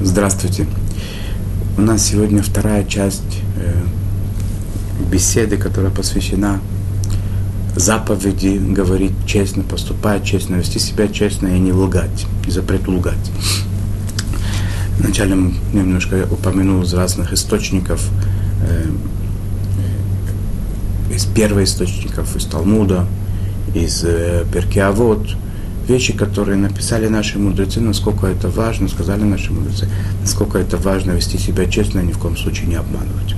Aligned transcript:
Здравствуйте. 0.00 0.64
У 1.76 1.80
нас 1.80 2.06
сегодня 2.06 2.40
вторая 2.40 2.84
часть 2.84 3.42
э, 3.56 3.74
беседы, 5.10 5.56
которая 5.56 5.90
посвящена 5.90 6.60
заповеди 7.74 8.58
говорить 8.58 9.10
честно, 9.26 9.64
поступать 9.64 10.22
честно, 10.24 10.54
вести 10.54 10.78
себя 10.78 11.08
честно 11.08 11.48
и 11.48 11.58
не 11.58 11.72
лгать, 11.72 12.26
и 12.46 12.50
запрету 12.52 12.92
лгать. 12.92 13.32
Вначале 15.00 15.34
немножко 15.72 16.28
упомянул 16.30 16.84
из 16.84 16.94
разных 16.94 17.32
источников, 17.32 18.08
э, 18.68 18.84
э, 21.10 21.14
из 21.16 21.24
первоисточников, 21.24 22.36
из 22.36 22.44
Талмуда, 22.44 23.04
из 23.74 24.06
Перкиавод, 24.52 25.28
вещи, 25.88 26.12
которые 26.12 26.56
написали 26.56 27.08
наши 27.08 27.38
мудрецы, 27.38 27.80
насколько 27.80 28.26
это 28.26 28.48
важно, 28.48 28.88
сказали 28.88 29.22
наши 29.22 29.52
мудрецы, 29.52 29.88
насколько 30.20 30.58
это 30.58 30.76
важно 30.76 31.12
вести 31.12 31.38
себя 31.38 31.66
честно 31.66 32.00
и 32.00 32.06
ни 32.06 32.12
в 32.12 32.18
коем 32.18 32.36
случае 32.36 32.68
не 32.68 32.74
обманывать. 32.74 33.34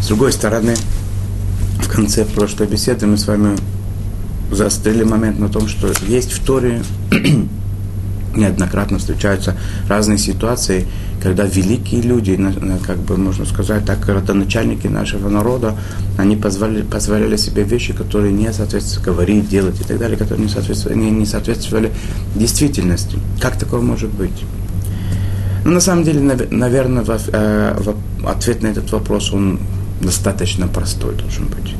С 0.00 0.08
другой 0.08 0.32
стороны, 0.32 0.74
в 1.80 1.88
конце 1.88 2.24
прошлой 2.24 2.66
беседы 2.66 3.06
мы 3.06 3.18
с 3.18 3.26
вами 3.26 3.56
заострили 4.50 5.04
момент 5.04 5.38
на 5.38 5.48
том, 5.48 5.68
что 5.68 5.92
есть 6.06 6.32
в 6.32 6.44
Торе 6.44 6.82
неоднократно 8.36 8.98
встречаются 8.98 9.56
разные 9.88 10.18
ситуации, 10.18 10.86
когда 11.22 11.44
великие 11.44 12.02
люди, 12.02 12.38
как 12.84 12.98
бы 12.98 13.16
можно 13.16 13.44
сказать 13.46 13.84
так, 13.84 14.08
родоначальники 14.08 14.88
нашего 14.88 15.28
народа, 15.28 15.76
они 16.18 16.36
позволяли, 16.36 16.82
позволяли 16.82 17.36
себе 17.36 17.62
вещи, 17.62 17.92
которые 17.92 18.32
не 18.32 18.52
соответствовали 18.52 19.06
говорить, 19.06 19.48
делать 19.48 19.80
и 19.80 19.84
так 19.84 19.98
далее, 19.98 20.16
которые 20.16 20.44
не 20.44 20.50
соответствовали, 20.50 20.98
не, 20.98 21.10
не 21.10 21.26
соответствовали 21.26 21.92
действительности. 22.34 23.18
Как 23.40 23.56
такое 23.56 23.80
может 23.80 24.10
быть? 24.10 24.44
Ну, 25.64 25.70
на 25.70 25.80
самом 25.80 26.02
деле, 26.02 26.20
наверное, 26.50 27.04
э, 27.06 27.94
ответ 28.26 28.62
на 28.62 28.66
этот 28.66 28.90
вопрос, 28.90 29.32
он 29.32 29.60
достаточно 30.00 30.66
простой 30.66 31.14
должен 31.14 31.46
быть. 31.46 31.76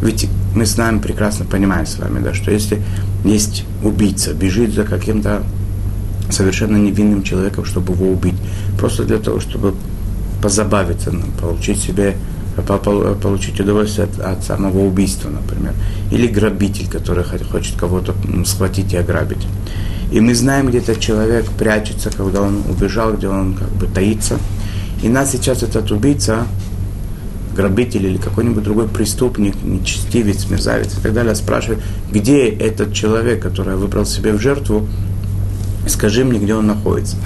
Ведь 0.00 0.28
мы 0.54 0.64
с 0.64 0.78
нами 0.78 0.98
прекрасно 0.98 1.44
понимаем 1.44 1.84
с 1.84 1.98
вами, 1.98 2.20
да, 2.20 2.32
что 2.32 2.50
если 2.50 2.82
есть 3.24 3.64
убийца, 3.82 4.32
бежит 4.32 4.72
за 4.72 4.84
каким-то 4.84 5.42
совершенно 6.30 6.76
невинным 6.76 7.22
человеком, 7.22 7.64
чтобы 7.64 7.94
его 7.94 8.10
убить. 8.10 8.36
Просто 8.78 9.04
для 9.04 9.18
того, 9.18 9.40
чтобы 9.40 9.74
позабавиться, 10.42 11.10
ну, 11.10 11.22
получить 11.40 11.80
себе 11.80 12.16
получить 12.62 13.60
удовольствие 13.60 14.08
от, 14.08 14.18
от 14.20 14.44
самого 14.44 14.80
убийства, 14.80 15.30
например. 15.30 15.74
Или 16.10 16.26
грабитель, 16.26 16.88
который 16.88 17.24
хочет 17.24 17.78
кого-то 17.78 18.14
схватить 18.44 18.92
и 18.92 18.96
ограбить. 18.96 19.46
И 20.10 20.20
мы 20.20 20.34
знаем, 20.34 20.68
где 20.68 20.78
этот 20.78 21.00
человек 21.00 21.46
прячется, 21.58 22.10
когда 22.10 22.40
он 22.40 22.62
убежал, 22.68 23.12
где 23.12 23.28
он 23.28 23.54
как 23.54 23.68
бы 23.70 23.86
таится. 23.86 24.38
И 25.02 25.08
нас 25.08 25.32
сейчас 25.32 25.62
этот 25.62 25.90
убийца, 25.90 26.46
грабитель 27.54 28.06
или 28.06 28.16
какой-нибудь 28.16 28.62
другой 28.64 28.88
преступник, 28.88 29.54
нечестивец, 29.62 30.48
мерзавец 30.48 30.96
и 30.96 31.00
так 31.00 31.12
далее, 31.12 31.34
спрашивает, 31.34 31.80
где 32.10 32.48
этот 32.48 32.94
человек, 32.94 33.42
который 33.42 33.76
выбрал 33.76 34.06
себе 34.06 34.32
в 34.32 34.40
жертву, 34.40 34.88
скажи 35.88 36.24
мне, 36.24 36.38
где 36.38 36.54
он 36.54 36.66
находится. 36.66 37.16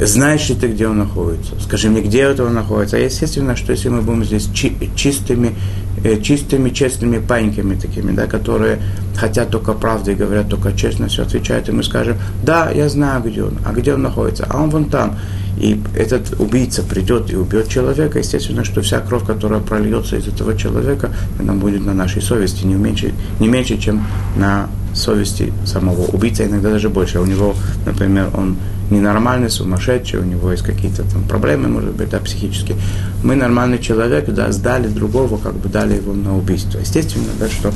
Знаешь 0.00 0.48
ли 0.48 0.56
ты, 0.56 0.66
где 0.66 0.88
он 0.88 0.98
находится? 0.98 1.52
Скажи 1.60 1.88
мне, 1.88 2.00
где 2.00 2.22
это 2.22 2.44
он 2.44 2.54
находится. 2.54 2.96
А 2.96 3.00
естественно, 3.00 3.54
что 3.54 3.72
если 3.72 3.88
мы 3.88 4.02
будем 4.02 4.24
здесь 4.24 4.48
чи- 4.52 4.76
чистыми, 4.96 5.54
э, 6.02 6.20
чистыми, 6.20 6.70
честными 6.70 7.18
паньками 7.18 7.76
такими, 7.76 8.10
да, 8.10 8.26
которые 8.26 8.80
хотят 9.16 9.50
только 9.50 9.72
правды 9.72 10.12
и 10.12 10.14
говорят 10.16 10.48
только 10.48 10.72
честно, 10.72 11.06
все 11.06 11.22
отвечают, 11.22 11.68
и 11.68 11.72
мы 11.72 11.84
скажем, 11.84 12.16
да, 12.42 12.70
я 12.72 12.88
знаю, 12.88 13.22
где 13.22 13.44
он, 13.44 13.58
а 13.64 13.72
где 13.72 13.94
он 13.94 14.02
находится, 14.02 14.46
а 14.50 14.62
он 14.62 14.70
вон 14.70 14.86
там. 14.86 15.16
И 15.58 15.80
этот 15.96 16.40
убийца 16.40 16.82
придет 16.82 17.32
и 17.32 17.36
убьет 17.36 17.68
человека, 17.68 18.18
естественно, 18.18 18.64
что 18.64 18.82
вся 18.82 19.00
кровь, 19.00 19.24
которая 19.24 19.60
прольется 19.60 20.16
из 20.16 20.26
этого 20.26 20.56
человека, 20.56 21.10
она 21.38 21.54
будет 21.54 21.84
на 21.84 21.94
нашей 21.94 22.22
совести 22.22 22.64
не 22.64 22.74
меньше, 22.74 23.12
не 23.40 23.48
меньше 23.48 23.78
чем 23.78 24.04
на 24.36 24.68
совести 24.94 25.52
самого 25.64 26.06
убийцы, 26.06 26.46
иногда 26.46 26.70
даже 26.70 26.88
больше. 26.88 27.20
У 27.20 27.26
него, 27.26 27.54
например, 27.86 28.30
он 28.34 28.56
ненормальный, 28.90 29.50
сумасшедший, 29.50 30.20
у 30.20 30.24
него 30.24 30.50
есть 30.50 30.62
какие-то 30.62 31.02
там 31.04 31.24
проблемы, 31.24 31.68
может 31.68 31.92
быть, 31.92 32.10
да, 32.10 32.18
психические. 32.18 32.76
Мы 33.22 33.34
нормальный 33.34 33.78
человек, 33.78 34.28
да, 34.28 34.52
сдали 34.52 34.88
другого, 34.88 35.38
как 35.38 35.54
бы 35.54 35.68
дали 35.68 35.94
его 35.94 36.12
на 36.12 36.36
убийство. 36.36 36.78
Естественно, 36.78 37.26
да, 37.38 37.48
что 37.48 37.72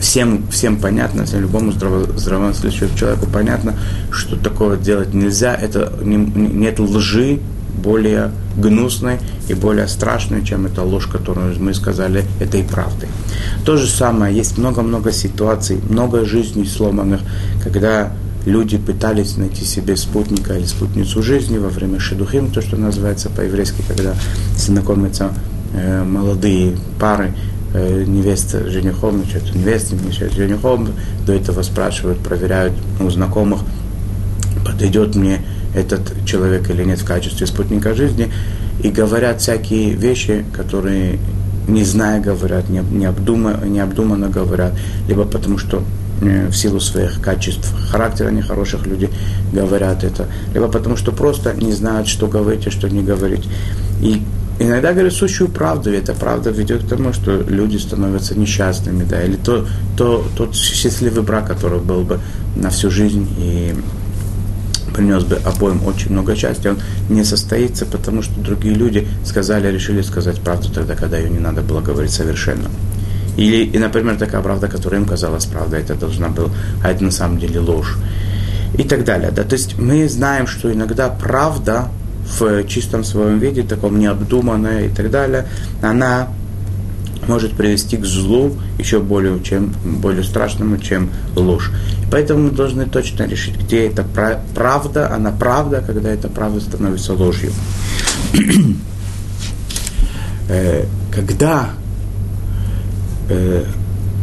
всем, 0.00 0.48
всем 0.48 0.76
понятно, 0.78 1.24
всем 1.24 1.40
любому 1.42 1.72
здраво, 1.72 2.06
здравомыслящему 2.16 2.96
человеку 2.96 3.26
понятно, 3.32 3.74
что 4.10 4.36
такое 4.36 4.76
делать 4.76 5.14
нельзя, 5.14 5.54
это 5.54 5.92
не, 6.02 6.16
нет 6.16 6.78
лжи, 6.78 7.40
более 7.78 8.32
гнусной 8.56 9.18
и 9.48 9.54
более 9.54 9.86
страшной, 9.88 10.44
чем 10.44 10.66
эта 10.66 10.82
ложь, 10.82 11.06
которую 11.06 11.54
мы 11.62 11.74
сказали 11.74 12.24
этой 12.40 12.64
правдой. 12.64 13.08
То 13.64 13.76
же 13.76 13.86
самое, 13.86 14.36
есть 14.36 14.58
много-много 14.58 15.12
ситуаций, 15.12 15.78
много 15.88 16.24
жизней 16.24 16.66
сломанных, 16.66 17.20
когда 17.62 18.12
люди 18.46 18.78
пытались 18.78 19.36
найти 19.36 19.64
себе 19.64 19.96
спутника 19.96 20.54
или 20.54 20.64
спутницу 20.64 21.22
жизни 21.22 21.58
во 21.58 21.68
время 21.68 22.00
шедухим, 22.00 22.50
то, 22.50 22.62
что 22.62 22.76
называется 22.76 23.30
по-еврейски, 23.30 23.82
когда 23.86 24.14
знакомятся 24.56 25.32
э, 25.74 26.02
молодые 26.02 26.76
пары, 26.98 27.34
э, 27.74 28.04
невеста 28.06 28.68
женихом, 28.68 29.22
значит, 29.22 29.54
невеста 29.54 29.96
с 29.96 30.32
женихом, 30.34 30.88
до 31.26 31.32
этого 31.32 31.62
спрашивают, 31.62 32.18
проверяют 32.18 32.74
у 33.00 33.10
знакомых, 33.10 33.60
подойдет 34.64 35.14
мне 35.14 35.40
этот 35.74 36.24
человек 36.24 36.70
или 36.70 36.84
нет 36.84 36.98
в 37.00 37.04
качестве 37.04 37.46
спутника 37.46 37.94
жизни, 37.94 38.32
и 38.82 38.90
говорят 38.90 39.40
всякие 39.40 39.90
вещи, 39.90 40.44
которые 40.54 41.18
не 41.66 41.84
зная 41.84 42.20
говорят, 42.20 42.68
не, 42.68 42.80
не, 42.80 43.04
обдуманно, 43.04 43.64
не 43.64 43.80
обдуманно 43.80 44.28
говорят, 44.28 44.72
либо 45.06 45.24
потому 45.24 45.58
что 45.58 45.82
э, 46.22 46.48
в 46.48 46.56
силу 46.56 46.80
своих 46.80 47.20
качеств 47.20 47.72
характера 47.90 48.30
нехороших 48.30 48.86
людей 48.86 49.10
говорят 49.52 50.04
это, 50.04 50.26
либо 50.54 50.68
потому 50.68 50.96
что 50.96 51.12
просто 51.12 51.52
не 51.54 51.72
знают, 51.72 52.08
что 52.08 52.26
говорить 52.26 52.66
и 52.66 52.70
что 52.70 52.88
не 52.88 53.02
говорить. 53.02 53.46
И 54.00 54.22
иногда 54.58 54.92
говорят 54.92 55.12
сущую 55.12 55.48
правду, 55.48 55.92
и 55.92 55.96
эта 55.96 56.14
правда 56.14 56.50
ведет 56.50 56.84
к 56.84 56.88
тому, 56.88 57.12
что 57.12 57.42
люди 57.48 57.76
становятся 57.76 58.38
несчастными, 58.38 59.04
да, 59.04 59.22
или 59.22 59.36
то, 59.36 59.66
то, 59.96 60.24
тот 60.36 60.54
счастливый 60.54 61.22
брак, 61.22 61.46
который 61.46 61.80
был 61.80 62.02
бы 62.02 62.20
на 62.56 62.70
всю 62.70 62.90
жизнь, 62.90 63.28
и 63.38 63.74
принес 64.94 65.22
бы 65.22 65.36
обоим 65.36 65.86
очень 65.86 66.12
много 66.12 66.34
счастья, 66.34 66.70
он 66.70 66.78
не 67.08 67.24
состоится, 67.24 67.86
потому 67.86 68.22
что 68.22 68.40
другие 68.40 68.74
люди 68.74 69.06
сказали, 69.24 69.72
решили 69.72 70.02
сказать 70.02 70.40
правду 70.40 70.70
тогда, 70.72 70.94
когда 70.94 71.18
ее 71.18 71.30
не 71.30 71.38
надо 71.38 71.62
было 71.62 71.80
говорить 71.80 72.10
совершенно. 72.10 72.68
Или, 73.36 73.64
и, 73.64 73.78
например, 73.78 74.16
такая 74.16 74.42
правда, 74.42 74.66
которая 74.66 75.00
им 75.00 75.06
казалась 75.06 75.46
правдой, 75.46 75.80
это 75.80 75.94
должна 75.94 76.28
была, 76.28 76.50
а 76.82 76.90
это 76.90 77.04
на 77.04 77.12
самом 77.12 77.38
деле 77.38 77.60
ложь. 77.60 77.96
И 78.76 78.82
так 78.82 79.04
далее. 79.04 79.30
Да? 79.30 79.44
То 79.44 79.54
есть 79.54 79.78
мы 79.78 80.08
знаем, 80.08 80.46
что 80.46 80.72
иногда 80.72 81.08
правда 81.08 81.88
в 82.28 82.64
чистом 82.64 83.04
своем 83.04 83.38
виде, 83.38 83.62
таком 83.62 83.98
необдуманная 83.98 84.86
и 84.86 84.88
так 84.88 85.10
далее, 85.10 85.46
она 85.82 86.28
может 87.26 87.52
привести 87.52 87.96
к 87.96 88.04
злу 88.04 88.56
еще 88.78 89.00
более, 89.00 89.42
чем, 89.42 89.74
более 89.84 90.24
страшному, 90.24 90.78
чем 90.78 91.10
ложь. 91.36 91.70
Поэтому 92.10 92.44
мы 92.44 92.50
должны 92.50 92.86
точно 92.86 93.24
решить, 93.24 93.56
где 93.56 93.86
это 93.86 94.04
правда, 94.54 95.12
она 95.12 95.30
правда, 95.30 95.82
когда 95.86 96.10
эта 96.10 96.28
правда 96.28 96.60
становится 96.60 97.12
ложью. 97.14 97.52
Э, 100.50 100.86
когда 101.14 101.72
э, 103.28 103.66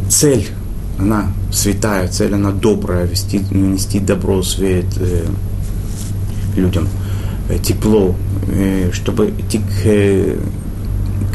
цель, 0.08 0.48
она 0.98 1.28
святая, 1.52 2.08
цель, 2.08 2.34
она 2.34 2.50
добрая, 2.50 3.06
вести, 3.06 3.38
нести 3.52 4.00
добро, 4.00 4.42
свет 4.42 4.86
э, 4.96 5.24
людям, 6.56 6.88
тепло, 7.62 8.14
чтобы 8.92 9.30
идти 9.30 9.58
к 9.58 10.36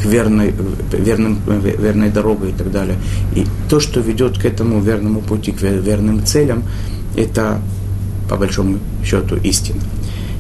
к 0.01 0.05
верной, 0.05 0.53
верным, 0.91 1.39
верной 1.45 2.09
дороге 2.09 2.49
и 2.49 2.53
так 2.53 2.71
далее. 2.71 2.97
И 3.35 3.45
то, 3.69 3.79
что 3.79 3.99
ведет 3.99 4.37
к 4.37 4.45
этому 4.45 4.81
верному 4.81 5.21
пути, 5.21 5.51
к 5.51 5.61
верным 5.61 6.25
целям, 6.25 6.63
это 7.15 7.59
по 8.29 8.35
большому 8.35 8.79
счету 9.03 9.35
истина. 9.43 9.81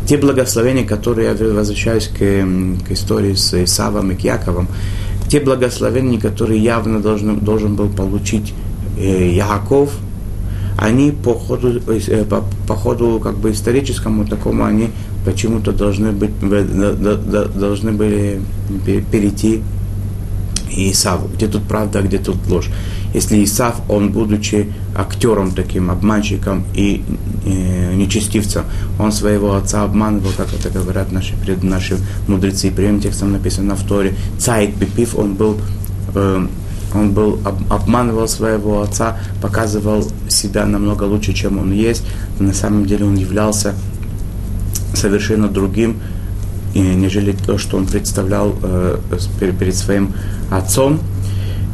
Те 0.07 0.17
благословения, 0.17 0.85
которые 0.85 1.29
я 1.29 1.53
возвращаюсь 1.53 2.07
к, 2.07 2.17
к 2.17 2.91
истории 2.91 3.33
с 3.33 3.53
Исавом 3.63 4.11
и 4.11 4.15
к 4.15 4.21
Яковом, 4.21 4.67
те 5.27 5.39
благословения, 5.39 6.19
которые 6.19 6.61
явно 6.61 6.99
должен, 6.99 7.39
должен 7.39 7.75
был 7.75 7.89
получить 7.89 8.53
э, 8.97 9.31
Яков, 9.31 9.91
они 10.77 11.11
по 11.11 11.33
ходу, 11.33 11.79
э, 11.87 12.25
по, 12.25 12.43
по 12.67 12.75
ходу 12.75 13.19
как 13.23 13.37
бы 13.37 13.51
историческому 13.51 14.25
такому, 14.25 14.65
они 14.65 14.89
почему-то 15.25 15.71
должны, 15.71 16.11
быть, 16.11 16.31
должны 16.39 17.91
были 17.91 18.41
перейти 19.11 19.61
Исаву. 20.73 21.27
Где 21.27 21.47
тут 21.47 21.63
правда, 21.63 21.99
а 21.99 22.01
где 22.01 22.17
тут 22.17 22.37
ложь. 22.47 22.69
Если 23.13 23.43
Исав, 23.43 23.81
он, 23.89 24.11
будучи 24.11 24.71
актером 24.95 25.51
таким, 25.51 25.91
обманщиком 25.91 26.63
и 26.73 27.03
э, 27.45 27.93
нечестивцем. 27.95 28.63
Он 28.99 29.11
своего 29.11 29.55
отца 29.55 29.83
обманывал, 29.83 30.31
как 30.37 30.47
это 30.53 30.69
говорят 30.69 31.11
наши, 31.11 31.33
наши 31.61 31.97
мудрецы. 32.27 32.71
Прямым 32.71 33.01
текстом 33.01 33.33
написано 33.33 33.75
в 33.75 33.85
Торе. 33.85 34.15
Цайт 34.37 34.75
Бипив, 34.75 35.17
он 35.17 35.35
был 35.35 35.57
э, 36.15 36.47
он 36.93 37.11
был, 37.13 37.39
обманывал 37.69 38.27
своего 38.27 38.81
отца, 38.81 39.17
показывал 39.41 40.05
себя 40.27 40.65
намного 40.65 41.03
лучше, 41.03 41.33
чем 41.33 41.57
он 41.57 41.71
есть. 41.71 42.03
На 42.39 42.53
самом 42.53 42.85
деле 42.85 43.05
он 43.05 43.15
являлся 43.15 43.75
совершенно 44.93 45.47
другим, 45.47 45.97
нежели 46.73 47.33
то, 47.33 47.57
что 47.57 47.77
он 47.77 47.85
представлял 47.85 48.55
э, 48.61 48.97
перед 49.39 49.75
своим 49.75 50.13
отцом. 50.49 50.99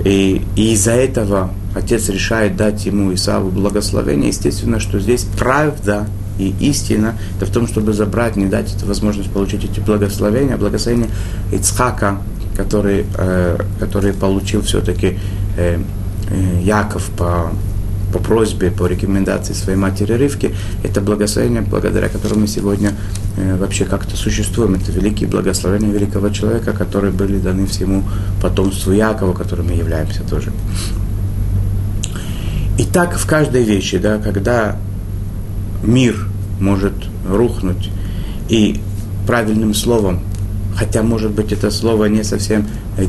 И, 0.03 0.41
и 0.55 0.73
из-за 0.73 0.91
этого 0.91 1.51
отец 1.75 2.09
решает 2.09 2.55
дать 2.55 2.85
ему 2.85 3.13
Исаву 3.13 3.49
благословение. 3.49 4.29
Естественно, 4.29 4.79
что 4.79 4.99
здесь 4.99 5.25
правда 5.37 6.07
и 6.39 6.53
истина, 6.59 7.15
это 7.35 7.45
в 7.45 7.51
том, 7.51 7.67
чтобы 7.67 7.93
забрать, 7.93 8.35
не 8.35 8.45
дать 8.45 8.75
эту 8.75 8.85
возможность 8.85 9.31
получить 9.31 9.65
эти 9.65 9.79
благословения. 9.79 10.57
Благословение 10.57 11.09
Ицхака, 11.51 12.17
который, 12.55 13.05
э, 13.17 13.57
который 13.79 14.13
получил 14.13 14.61
все-таки 14.61 15.17
э, 15.57 15.79
Яков 16.63 17.09
по 17.17 17.51
по 18.13 18.19
просьбе, 18.19 18.71
по 18.71 18.87
рекомендации 18.87 19.53
своей 19.53 19.77
матери 19.77 20.13
Рывки, 20.13 20.53
это 20.83 21.01
благословение, 21.01 21.61
благодаря 21.61 22.09
которому 22.09 22.41
мы 22.41 22.47
сегодня 22.47 22.93
э, 23.35 23.57
вообще 23.57 23.85
как-то 23.85 24.15
существуем. 24.15 24.75
Это 24.75 24.91
великие 24.91 25.29
благословения 25.29 25.91
великого 25.91 26.29
человека, 26.29 26.73
которые 26.73 27.11
были 27.11 27.37
даны 27.37 27.65
всему 27.67 28.03
потомству 28.41 28.91
Якова, 28.91 29.33
которым 29.33 29.67
мы 29.67 29.73
являемся 29.73 30.23
тоже. 30.23 30.51
И 32.77 32.85
так 32.85 33.17
в 33.17 33.25
каждой 33.25 33.63
вещи, 33.63 33.97
да, 33.97 34.19
когда 34.19 34.77
мир 35.83 36.27
может 36.59 36.93
рухнуть, 37.27 37.89
и 38.49 38.79
правильным 39.25 39.73
словом, 39.73 40.21
хотя, 40.77 41.03
может 41.03 41.31
быть, 41.31 41.51
это 41.51 41.69
слово 41.71 42.05
не 42.05 42.23
совсем 42.23 42.65
э, 42.97 43.05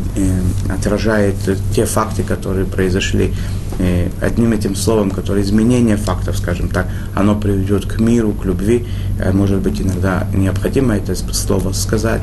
отражает 0.68 1.36
те 1.74 1.84
факты, 1.84 2.22
которые 2.22 2.66
произошли 2.66 3.32
Э, 3.78 4.08
одним 4.20 4.52
этим 4.52 4.75
словом, 4.75 5.10
которое 5.10 5.42
изменение 5.42 5.96
фактов, 5.96 6.36
скажем 6.36 6.69
так, 6.69 6.88
оно 7.14 7.36
приведет 7.36 7.86
к 7.86 8.00
миру, 8.00 8.32
к 8.32 8.44
любви. 8.44 8.86
Э, 9.20 9.32
может 9.32 9.60
быть, 9.60 9.80
иногда 9.80 10.26
необходимо 10.34 10.96
это 10.96 11.14
слово 11.14 11.72
сказать. 11.72 12.22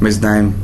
Мы 0.00 0.10
знаем 0.10 0.54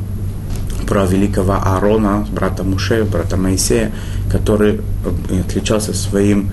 про 0.87 1.05
великого 1.05 1.53
Аарона, 1.53 2.27
брата 2.31 2.63
Муше, 2.63 3.03
брата 3.03 3.35
Моисея, 3.35 3.91
который 4.31 4.81
э, 5.29 5.41
отличался 5.41 5.93
своим 5.93 6.51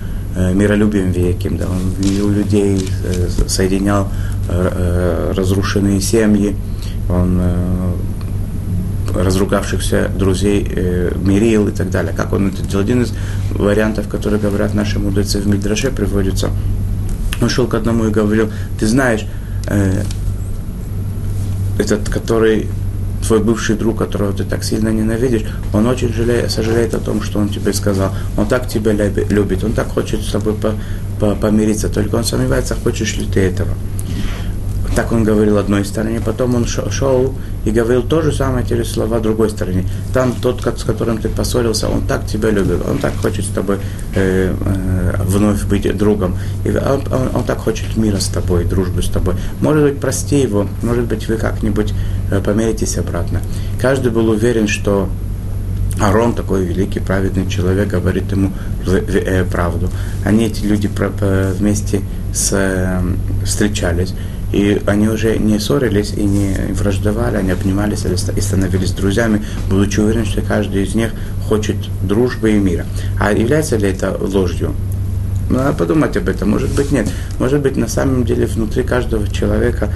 миролюбием 0.53 1.11
великим. 1.11 1.57
Да? 1.57 1.65
Он 1.65 2.21
у 2.23 2.29
людей, 2.29 2.87
соединял 3.47 4.07
разрушенные 4.47 5.99
семьи, 5.99 6.55
он 7.09 7.41
разругавшихся 9.15 10.09
друзей 10.15 10.67
э, 10.69 11.11
мирил 11.15 11.67
и 11.67 11.71
так 11.71 11.89
далее. 11.89 12.13
Как 12.15 12.33
он 12.33 12.49
это 12.49 12.61
делал? 12.63 12.83
Один 12.83 13.03
из 13.03 13.13
вариантов, 13.51 14.07
которые 14.07 14.39
говорят 14.39 14.73
наши 14.73 14.99
мудрецы 14.99 15.39
в 15.39 15.47
Мидраше, 15.47 15.91
приводится. 15.91 16.49
Он 17.41 17.49
шел 17.49 17.67
к 17.67 17.73
одному 17.73 18.05
и 18.05 18.11
говорил, 18.11 18.51
ты 18.79 18.87
знаешь, 18.87 19.25
э, 19.67 20.03
этот, 21.77 22.09
который 22.09 22.67
твой 23.25 23.39
бывший 23.39 23.75
друг, 23.75 23.97
которого 23.97 24.33
ты 24.33 24.43
так 24.43 24.63
сильно 24.63 24.89
ненавидишь, 24.89 25.43
он 25.73 25.85
очень 25.87 26.13
жалеет, 26.13 26.51
сожалеет 26.51 26.93
о 26.93 26.99
том, 26.99 27.21
что 27.21 27.39
он 27.39 27.49
тебе 27.49 27.73
сказал. 27.73 28.11
Он 28.37 28.47
так 28.47 28.67
тебя 28.67 28.91
любит, 28.91 29.63
он 29.63 29.73
так 29.73 29.87
хочет 29.87 30.21
с 30.21 30.31
тобой 30.31 30.53
по, 30.53 30.73
по, 31.19 31.35
помириться, 31.35 31.89
только 31.89 32.15
он 32.15 32.23
сомневается, 32.23 32.75
хочешь 32.75 33.17
ли 33.17 33.25
ты 33.25 33.41
этого. 33.41 33.69
Так 34.99 35.13
он 35.13 35.23
говорил 35.23 35.57
одной 35.57 35.85
стороне, 35.85 36.19
потом 36.19 36.55
он 36.55 36.65
шел 36.65 37.33
и 37.63 37.71
говорил 37.71 38.03
то 38.03 38.21
же 38.21 38.33
самое, 38.33 38.65
те 38.65 38.75
же 38.75 38.83
слова 38.83 39.21
другой 39.21 39.49
стороне. 39.49 39.85
Там 40.13 40.33
тот, 40.33 40.61
с 40.77 40.83
которым 40.83 41.19
ты 41.19 41.29
поссорился, 41.29 41.87
он 41.87 42.01
так 42.05 42.25
тебя 42.25 42.49
любит, 42.49 42.85
он 42.85 42.97
так 42.97 43.15
хочет 43.15 43.45
с 43.45 43.47
тобой 43.47 43.77
э, 44.13 44.53
э, 44.53 45.15
вновь 45.23 45.63
быть 45.67 45.97
другом. 45.97 46.37
И 46.65 46.71
он, 46.71 47.01
он, 47.13 47.29
он 47.33 47.43
так 47.45 47.59
хочет 47.59 47.95
мира 47.95 48.19
с 48.19 48.27
тобой, 48.27 48.65
дружбы 48.65 49.01
с 49.01 49.07
тобой. 49.07 49.35
Может 49.61 49.83
быть, 49.83 50.01
прости 50.01 50.41
его, 50.41 50.67
может 50.83 51.05
быть, 51.05 51.29
вы 51.29 51.37
как-нибудь 51.37 51.93
э, 52.29 52.41
помиритесь 52.41 52.97
обратно. 52.97 53.39
Каждый 53.79 54.11
был 54.11 54.27
уверен, 54.27 54.67
что 54.67 55.07
Арон, 55.99 56.33
такой 56.33 56.65
великий, 56.65 56.99
праведный 56.99 57.47
человек, 57.49 57.89
говорит 57.89 58.31
ему 58.31 58.51
э, 58.87 59.43
правду. 59.45 59.89
Они, 60.25 60.45
эти 60.45 60.63
люди, 60.63 60.89
вместе 61.59 62.01
с, 62.33 62.51
э, 62.53 63.01
встречались. 63.45 64.13
И 64.51 64.81
они 64.87 65.07
уже 65.07 65.37
не 65.37 65.59
ссорились 65.59 66.13
и 66.13 66.23
не 66.23 66.55
враждовали, 66.73 67.37
они 67.37 67.51
обнимались 67.51 68.05
и 68.05 68.41
становились 68.41 68.93
друзьями, 68.93 69.45
будучи 69.69 69.99
уверены, 69.99 70.25
что 70.25 70.41
каждый 70.41 70.83
из 70.83 70.95
них 70.95 71.11
хочет 71.47 71.75
дружбы 72.01 72.51
и 72.51 72.55
мира. 72.55 72.85
А 73.19 73.31
является 73.31 73.77
ли 73.77 73.89
это 73.89 74.17
ложью? 74.19 74.73
Ну, 75.49 75.57
надо 75.57 75.73
подумать 75.73 76.15
об 76.17 76.29
этом. 76.29 76.49
Может 76.49 76.69
быть, 76.75 76.91
нет. 76.91 77.09
Может 77.39 77.61
быть, 77.61 77.75
на 77.75 77.87
самом 77.87 78.23
деле 78.23 78.45
внутри 78.45 78.83
каждого 78.83 79.27
человека 79.27 79.89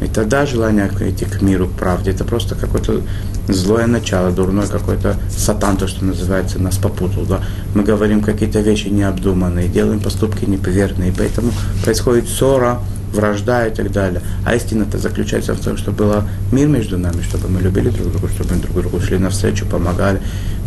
это 0.00 0.24
да, 0.24 0.44
желание 0.44 0.90
идти 1.00 1.24
к 1.24 1.40
миру, 1.40 1.68
к 1.68 1.72
правде. 1.72 2.10
Это 2.10 2.24
просто 2.24 2.54
какое-то 2.54 3.00
злое 3.48 3.86
начало, 3.86 4.30
дурное 4.30 4.66
какой-то 4.66 5.16
сатан, 5.30 5.76
то, 5.76 5.86
что 5.86 6.04
называется, 6.04 6.58
нас 6.58 6.76
попутал. 6.76 7.24
Да? 7.24 7.40
Мы 7.74 7.84
говорим 7.84 8.20
какие-то 8.22 8.60
вещи 8.60 8.88
необдуманные, 8.88 9.68
делаем 9.68 10.00
поступки 10.00 10.44
неповерные, 10.44 11.12
поэтому 11.16 11.52
происходит 11.84 12.28
ссора, 12.28 12.80
вражда 13.12 13.66
и 13.66 13.74
так 13.74 13.92
далее. 13.92 14.20
А 14.44 14.54
истина-то 14.54 14.98
заключается 14.98 15.54
в 15.54 15.60
том, 15.60 15.76
что 15.76 15.92
был 15.92 16.12
мир 16.52 16.68
между 16.68 16.98
нами, 16.98 17.22
чтобы 17.22 17.48
мы 17.48 17.60
любили 17.60 17.88
друг 17.90 18.10
друга, 18.10 18.28
чтобы 18.28 18.54
мы 18.54 18.60
друг 18.60 18.76
другу 18.76 19.00
шли 19.00 19.18
навстречу, 19.18 19.64
помогали, 19.66 20.20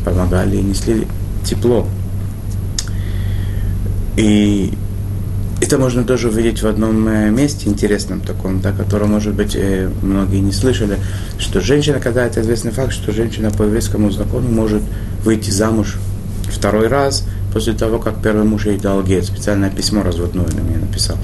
помогали 0.05 0.57
и 0.57 0.61
несли 0.61 1.07
тепло. 1.43 1.87
И 4.15 4.73
это 5.67 5.77
можно 5.77 6.05
тоже 6.05 6.29
увидеть 6.29 6.61
в 6.61 6.67
одном 6.67 7.05
э, 7.09 7.29
месте 7.29 7.67
интересном 7.67 8.21
таком, 8.21 8.61
да, 8.61 8.71
которое, 8.71 9.05
может 9.05 9.33
быть, 9.33 9.53
э, 9.53 9.89
многие 10.01 10.39
не 10.39 10.53
слышали, 10.53 10.97
что 11.37 11.59
женщина, 11.59 11.99
когда 11.99 12.25
это 12.25 12.39
известный 12.39 12.71
факт, 12.71 12.93
что 12.93 13.11
женщина 13.11 13.51
по 13.51 13.63
еврейскому 13.63 14.09
закону 14.11 14.47
может 14.47 14.81
выйти 15.25 15.49
замуж 15.49 15.97
второй 16.43 16.87
раз 16.87 17.25
после 17.53 17.73
того, 17.73 17.99
как 17.99 18.21
первый 18.23 18.45
муж 18.45 18.65
ей 18.65 18.77
дал 18.77 19.03
гет. 19.03 19.25
Специальное 19.25 19.69
письмо 19.69 20.03
разводное 20.03 20.45
на 20.45 20.61
мне 20.61 20.77
написал. 20.77 21.17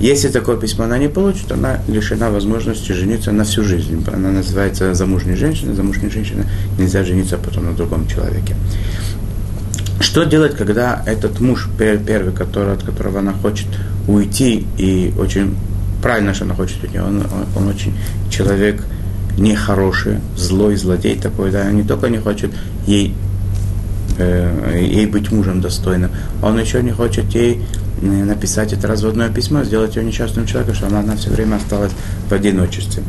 Если 0.00 0.28
такое 0.28 0.56
письмо 0.56 0.84
она 0.84 0.98
не 0.98 1.08
получит, 1.08 1.50
она 1.50 1.80
лишена 1.88 2.30
возможности 2.30 2.92
жениться 2.92 3.32
на 3.32 3.42
всю 3.42 3.64
жизнь. 3.64 4.04
Она 4.06 4.30
называется 4.30 4.94
замужней 4.94 5.34
женщиной. 5.34 5.74
Замужней 5.74 6.10
женщиной 6.10 6.44
нельзя 6.78 7.02
жениться 7.02 7.38
потом 7.38 7.64
на 7.64 7.72
другом 7.72 8.06
человеке. 8.06 8.54
Что 10.00 10.24
делать, 10.24 10.56
когда 10.56 11.02
этот 11.06 11.40
муж, 11.40 11.68
первый, 11.78 12.32
который, 12.32 12.74
от 12.74 12.82
которого 12.82 13.20
она 13.20 13.32
хочет 13.32 13.68
уйти, 14.08 14.66
и 14.76 15.12
очень 15.18 15.56
правильно, 16.02 16.34
что 16.34 16.44
она 16.44 16.54
хочет 16.54 16.82
уйти, 16.82 16.98
он, 16.98 17.20
он, 17.20 17.46
он 17.56 17.68
очень 17.68 17.94
человек 18.30 18.84
нехороший, 19.38 20.18
злой, 20.36 20.76
злодей 20.76 21.16
такой, 21.16 21.50
да, 21.50 21.70
не 21.70 21.82
только 21.82 22.08
не 22.08 22.18
хочет 22.18 22.50
ей, 22.86 23.14
э, 24.18 24.80
ей 24.80 25.06
быть 25.06 25.30
мужем 25.32 25.60
достойным, 25.60 26.10
он 26.42 26.58
еще 26.58 26.82
не 26.82 26.92
хочет 26.92 27.26
ей 27.34 27.62
написать 28.00 28.72
это 28.72 28.86
разводное 28.86 29.30
письмо, 29.30 29.64
сделать 29.64 29.96
ее 29.96 30.04
несчастным 30.04 30.46
человеком, 30.46 30.74
чтобы 30.74 30.96
она 30.96 31.16
все 31.16 31.30
время 31.30 31.56
осталась 31.56 31.92
в 32.28 32.32
одиночестве. 32.32 33.02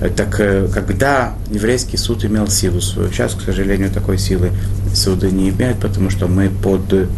Э, 0.00 0.08
так 0.08 0.38
э, 0.40 0.68
когда 0.72 1.34
еврейский 1.50 1.96
суд 1.96 2.24
имел 2.24 2.48
силу 2.48 2.80
свою, 2.80 3.10
сейчас, 3.10 3.34
к 3.34 3.42
сожалению, 3.42 3.90
такой 3.90 4.18
силы 4.18 4.50
суды 4.94 5.30
не 5.30 5.50
имеют, 5.50 5.78
потому 5.78 6.10
что 6.10 6.28
мы 6.28 6.48
под 6.50 7.08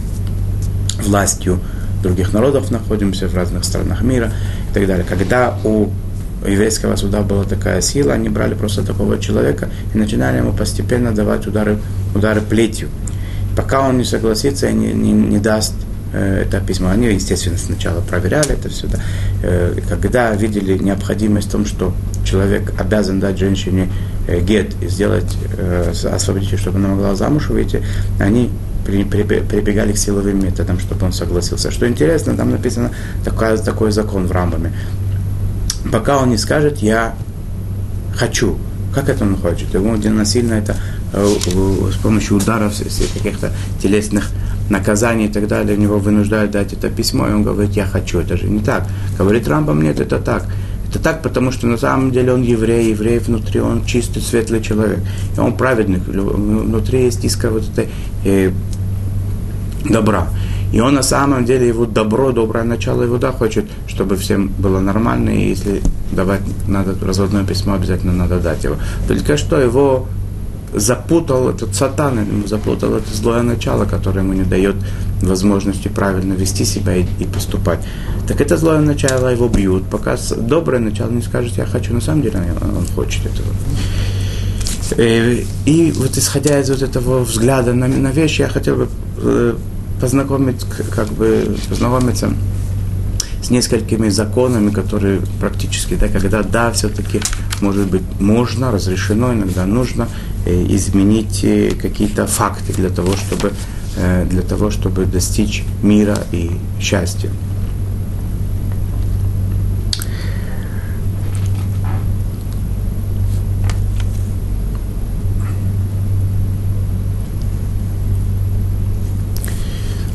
властью 1.03 1.61
других 2.03 2.33
народов 2.33 2.71
находимся 2.71 3.29
в 3.29 3.35
разных 3.35 3.65
странах 3.65 4.03
мира 4.03 4.33
и 4.71 4.75
так 4.75 4.87
далее. 4.87 5.05
Когда 5.09 5.59
у 5.65 5.91
еврейского 6.47 6.97
суда 6.97 7.21
была 7.21 7.45
такая 7.45 7.83
сила, 7.83 8.15
они 8.15 8.31
брали 8.31 8.55
просто 8.55 8.83
такого 8.83 9.19
человека 9.19 9.69
и 9.95 9.99
начинали 9.99 10.39
ему 10.39 10.53
постепенно 10.53 11.13
давать 11.13 11.47
удары, 11.47 11.79
удары 12.15 12.41
плетью. 12.41 12.89
Пока 13.57 13.87
он 13.87 13.99
не 13.99 14.05
согласится 14.05 14.69
и 14.69 14.73
не, 14.73 14.93
не, 14.93 15.13
не 15.13 15.39
даст 15.39 15.75
Э, 16.13 16.43
это 16.43 16.61
письмо. 16.61 16.89
Они, 16.89 17.07
естественно, 17.07 17.57
сначала 17.57 18.01
проверяли 18.01 18.53
это 18.53 18.69
все. 18.69 18.89
Да. 18.89 18.99
Когда 19.89 20.35
видели 20.35 20.77
необходимость 20.79 21.49
в 21.49 21.53
том, 21.53 21.67
что 21.67 21.95
человек 22.31 22.73
обязан 22.79 23.21
дать 23.21 23.39
женщине 23.39 23.89
э, 24.27 24.41
гет 24.41 24.75
и 24.81 24.89
сделать, 24.89 25.37
освободить 26.05 26.53
ее, 26.53 26.59
чтобы 26.59 26.79
она 26.79 26.89
могла 26.89 27.15
замуж 27.15 27.49
выйти, 27.49 27.83
они 28.19 28.51
прибегали 28.85 29.93
к 29.93 29.99
силовым 29.99 30.43
методам, 30.43 30.79
чтобы 30.79 31.07
он 31.07 31.13
согласился. 31.13 31.71
Что 31.71 31.89
интересно, 31.89 32.37
там 32.37 32.51
написано 32.51 32.91
такой, 33.25 33.59
такой 33.59 33.93
закон 33.93 34.27
в 34.27 34.33
Рамбаме. 34.33 34.73
Пока 35.93 36.19
он 36.19 36.31
не 36.31 36.39
скажет, 36.39 36.79
я 36.79 37.15
хочу. 38.17 38.59
Как 38.95 39.09
это 39.09 39.25
он 39.25 39.37
хочет? 39.37 39.73
Ему 39.75 39.97
насильно 39.97 40.55
это 40.55 40.77
с 41.13 41.97
помощью 42.03 42.37
ударов, 42.37 42.75
каких-то 43.15 43.53
телесных 43.83 44.31
наказание 44.69 45.29
и 45.29 45.33
так 45.33 45.49
далее, 45.49 45.77
него 45.77 45.99
вынуждают 45.99 46.53
дать 46.53 46.73
это 46.73 46.89
письмо, 46.89 47.29
и 47.29 47.33
он 47.33 47.43
говорит, 47.43 47.73
я 47.73 47.87
хочу, 47.87 48.21
это 48.21 48.37
же 48.37 48.49
не 48.49 48.61
так. 48.61 48.87
Говорит 49.19 49.49
Рамбам, 49.49 49.83
нет, 49.83 49.99
это 50.01 50.19
так. 50.19 50.47
Это 50.91 50.99
так, 50.99 51.23
потому 51.23 51.53
что 51.53 51.69
на 51.69 51.79
самом 51.79 52.11
деле 52.11 52.33
он 52.33 52.43
еврей, 52.43 52.91
еврей 52.91 53.21
внутри, 53.21 53.61
он 53.61 53.85
чистый, 53.85 54.21
светлый 54.21 54.61
человек. 54.61 54.99
И 55.37 55.41
он 55.41 55.57
праведник, 55.57 56.01
внутри 56.07 57.05
есть 57.05 57.25
искра 57.25 57.51
вот 57.51 57.63
этой 57.63 57.89
э, 58.25 58.51
добра. 59.85 60.27
И 60.73 60.81
он 60.81 60.95
на 60.95 61.03
самом 61.03 61.45
деле, 61.45 61.69
его 61.69 61.87
добро, 61.87 62.33
доброе 62.33 62.65
начало 62.65 63.03
его, 63.03 63.19
да, 63.19 63.31
хочет, 63.31 63.67
чтобы 63.87 64.17
всем 64.17 64.49
было 64.49 64.81
нормально, 64.81 65.31
и 65.31 65.49
если 65.49 65.81
давать 66.13 66.43
надо 66.69 66.95
разводное 67.05 67.45
письмо, 67.45 67.75
обязательно 67.75 68.13
надо 68.13 68.41
дать 68.41 68.65
его. 68.65 68.77
Только 69.07 69.37
что 69.37 69.61
его 69.61 70.07
запутал 70.75 71.51
этот 71.51 71.75
сатан, 71.75 72.19
запутал 72.47 72.95
это 72.95 73.15
злое 73.15 73.43
начало, 73.43 73.85
которое 73.85 74.21
ему 74.21 74.33
не 74.33 74.45
дает 74.45 74.77
возможности 75.23 75.89
правильно 75.89 76.35
вести 76.35 76.65
себя 76.65 76.97
и, 76.97 77.05
и 77.19 77.25
поступать. 77.25 77.81
Так 78.27 78.41
это 78.41 78.57
злое 78.57 78.81
начало 78.81 79.29
его 79.29 79.49
бьют, 79.49 79.85
пока 79.91 80.17
доброе 80.37 80.81
начало 80.81 81.11
не 81.11 81.23
скажет, 81.23 81.57
я 81.57 81.67
хочу, 81.67 81.95
на 81.95 82.01
самом 82.01 82.23
деле 82.23 82.41
он 82.63 82.87
хочет 82.95 83.27
этого. 83.27 83.49
И, 84.97 85.03
э, 85.03 85.45
и 85.67 85.93
вот 85.93 86.17
исходя 86.17 86.61
из 86.61 86.71
вот 86.71 86.83
этого 86.83 87.25
взгляда 87.25 87.73
на, 87.75 87.89
на 87.89 88.09
вещи, 88.09 88.43
я 88.43 88.49
хотел 88.49 88.77
бы 88.77 88.89
э, 89.19 89.55
познакомить, 90.01 90.65
как 90.95 91.09
бы 91.09 91.57
познакомиться 91.69 92.31
с 93.43 93.51
несколькими 93.51 94.09
законами, 94.09 94.71
которые 94.71 95.21
практически, 95.41 95.95
да, 95.95 96.09
когда 96.09 96.43
да, 96.43 96.71
все-таки, 96.73 97.21
может 97.61 97.87
быть, 97.87 98.03
можно, 98.21 98.71
разрешено, 98.71 99.33
иногда 99.33 99.67
нужно 99.67 100.09
изменить 100.47 101.45
э, 101.45 101.71
какие-то 101.71 102.27
факты 102.27 102.73
для 102.73 102.91
того, 102.91 103.15
чтобы, 103.17 103.53
э, 103.97 104.27
для 104.29 104.43
того, 104.43 104.71
чтобы 104.71 105.05
достичь 105.05 105.65
мира 105.83 106.19
и 106.33 106.51
счастья. 106.81 107.31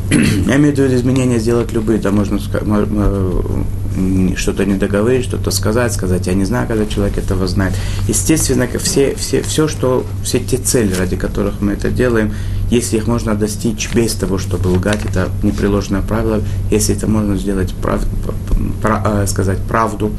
Я 0.48 0.56
имею 0.58 0.76
в 0.76 0.78
виду 0.80 0.96
изменения 0.96 1.40
сделать 1.40 1.72
любые, 1.74 2.00
да, 2.00 2.12
можно 2.12 2.40
что-то 4.36 4.66
не 4.66 4.76
договорить, 4.76 5.26
что-то 5.26 5.52
сказать, 5.52 5.94
сказать, 5.94 6.28
я 6.28 6.34
не 6.34 6.46
знаю, 6.46 6.68
когда 6.68 6.86
человек 6.86 7.18
этого 7.18 7.48
знает. 7.48 7.74
Естественно, 8.08 8.68
все, 8.80 9.16
все, 9.16 9.42
все, 9.42 9.68
что, 9.68 10.06
все 10.24 10.40
те 10.40 10.58
цели, 10.58 10.94
ради 10.94 11.16
которых 11.16 11.62
мы 11.62 11.74
это 11.74 11.90
делаем, 11.90 12.34
если 12.70 12.98
их 12.98 13.08
можно 13.08 13.36
достичь 13.36 13.90
без 13.94 14.14
того, 14.14 14.38
чтобы 14.38 14.68
лгать, 14.68 15.06
это 15.06 15.30
непреложное 15.44 16.02
правило, 16.02 16.42
если 16.72 16.96
это 16.96 17.08
можно 17.08 17.38
сделать, 17.38 17.74
прав, 17.76 18.02
прав, 18.82 19.02
э, 19.06 19.28
сказать 19.28 19.60
правду, 19.68 20.12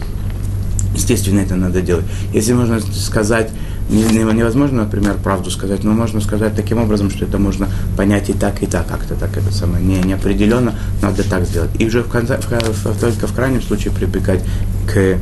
естественно, 0.95 1.41
это 1.41 1.57
надо 1.57 1.81
делать. 1.83 2.05
Если 2.33 2.53
можно 2.53 2.81
сказать 2.81 3.51
невозможно, 3.89 4.83
например, 4.83 5.17
правду 5.23 5.51
сказать, 5.51 5.85
но 5.85 5.93
можно 5.93 6.21
сказать 6.21 6.55
таким 6.55 6.79
образом, 6.79 7.11
что 7.11 7.25
это 7.25 7.39
можно 7.39 7.69
понять 7.97 8.31
и 8.31 8.33
так, 8.33 8.63
и 8.63 8.67
так, 8.67 8.87
как-то 8.87 9.15
так 9.15 9.37
это 9.37 9.53
самое 9.53 9.85
не, 9.85 10.01
неопределенно, 10.01 10.75
надо 11.03 11.23
так 11.29 11.45
сделать. 11.45 11.71
И 11.79 11.87
уже 11.87 12.03
в 12.03 12.09
конце, 12.09 12.39
в, 12.39 13.01
только 13.01 13.27
в 13.27 13.33
крайнем 13.33 13.63
случае 13.63 13.93
прибегать 13.93 14.43
к, 14.87 14.97
э, 14.97 15.19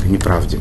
к 0.00 0.06
неправде. 0.06 0.58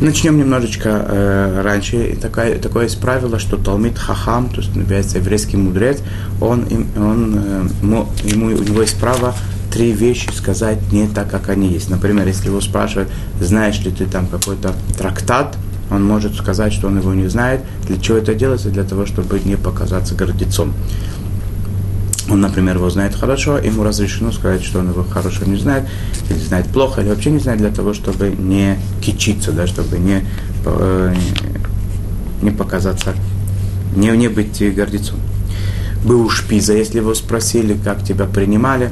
Начнем 0.00 0.38
немножечко 0.38 0.88
э, 0.88 1.62
раньше. 1.62 2.16
Такое, 2.20 2.58
такое 2.58 2.84
есть 2.84 3.00
правило, 3.00 3.38
что 3.38 3.56
Талмит 3.56 3.98
Хахам, 3.98 4.48
то 4.48 4.60
есть 4.60 4.74
называется 4.74 5.18
еврейский 5.18 5.56
мудрец, 5.56 5.98
он, 6.40 6.66
он, 6.96 7.34
э, 7.36 7.68
ему, 7.82 8.08
у 8.24 8.62
него 8.62 8.80
есть 8.80 8.98
право 8.98 9.34
три 9.70 9.92
вещи 9.92 10.28
сказать 10.34 10.78
не 10.92 11.06
так, 11.06 11.30
как 11.30 11.48
они 11.48 11.68
есть. 11.68 11.90
Например, 11.90 12.26
если 12.26 12.48
его 12.48 12.60
спрашивают, 12.60 13.10
знаешь 13.40 13.80
ли 13.80 13.90
ты 13.90 14.06
там 14.06 14.26
какой-то 14.26 14.74
трактат, 14.98 15.56
он 15.90 16.04
может 16.04 16.36
сказать, 16.36 16.72
что 16.72 16.88
он 16.88 16.98
его 16.98 17.14
не 17.14 17.28
знает. 17.28 17.62
Для 17.86 17.98
чего 17.98 18.18
это 18.18 18.34
делается? 18.34 18.70
Для 18.70 18.84
того, 18.84 19.06
чтобы 19.06 19.40
не 19.40 19.56
показаться 19.56 20.14
гордецом. 20.14 20.72
Он, 22.28 22.40
например, 22.40 22.76
его 22.76 22.88
знает 22.90 23.14
хорошо, 23.16 23.58
ему 23.58 23.82
разрешено 23.82 24.30
сказать, 24.30 24.62
что 24.62 24.78
он 24.78 24.90
его 24.90 25.02
хорошо 25.02 25.44
не 25.46 25.56
знает, 25.56 25.88
или 26.28 26.38
знает 26.38 26.66
плохо, 26.66 27.00
или 27.00 27.08
вообще 27.08 27.30
не 27.32 27.40
знает, 27.40 27.58
для 27.58 27.70
того, 27.70 27.92
чтобы 27.92 28.28
не 28.30 28.78
кичиться, 29.02 29.50
да, 29.50 29.66
чтобы 29.66 29.98
не, 29.98 30.24
э, 30.64 31.14
не 32.40 32.52
показаться, 32.52 33.14
не, 33.96 34.10
не 34.10 34.28
быть 34.28 34.62
гордецом. 34.76 35.18
Был 36.04 36.22
у 36.22 36.30
шпиза, 36.30 36.72
если 36.72 36.98
его 36.98 37.14
спросили, 37.14 37.76
как 37.82 38.04
тебя 38.04 38.26
принимали, 38.26 38.90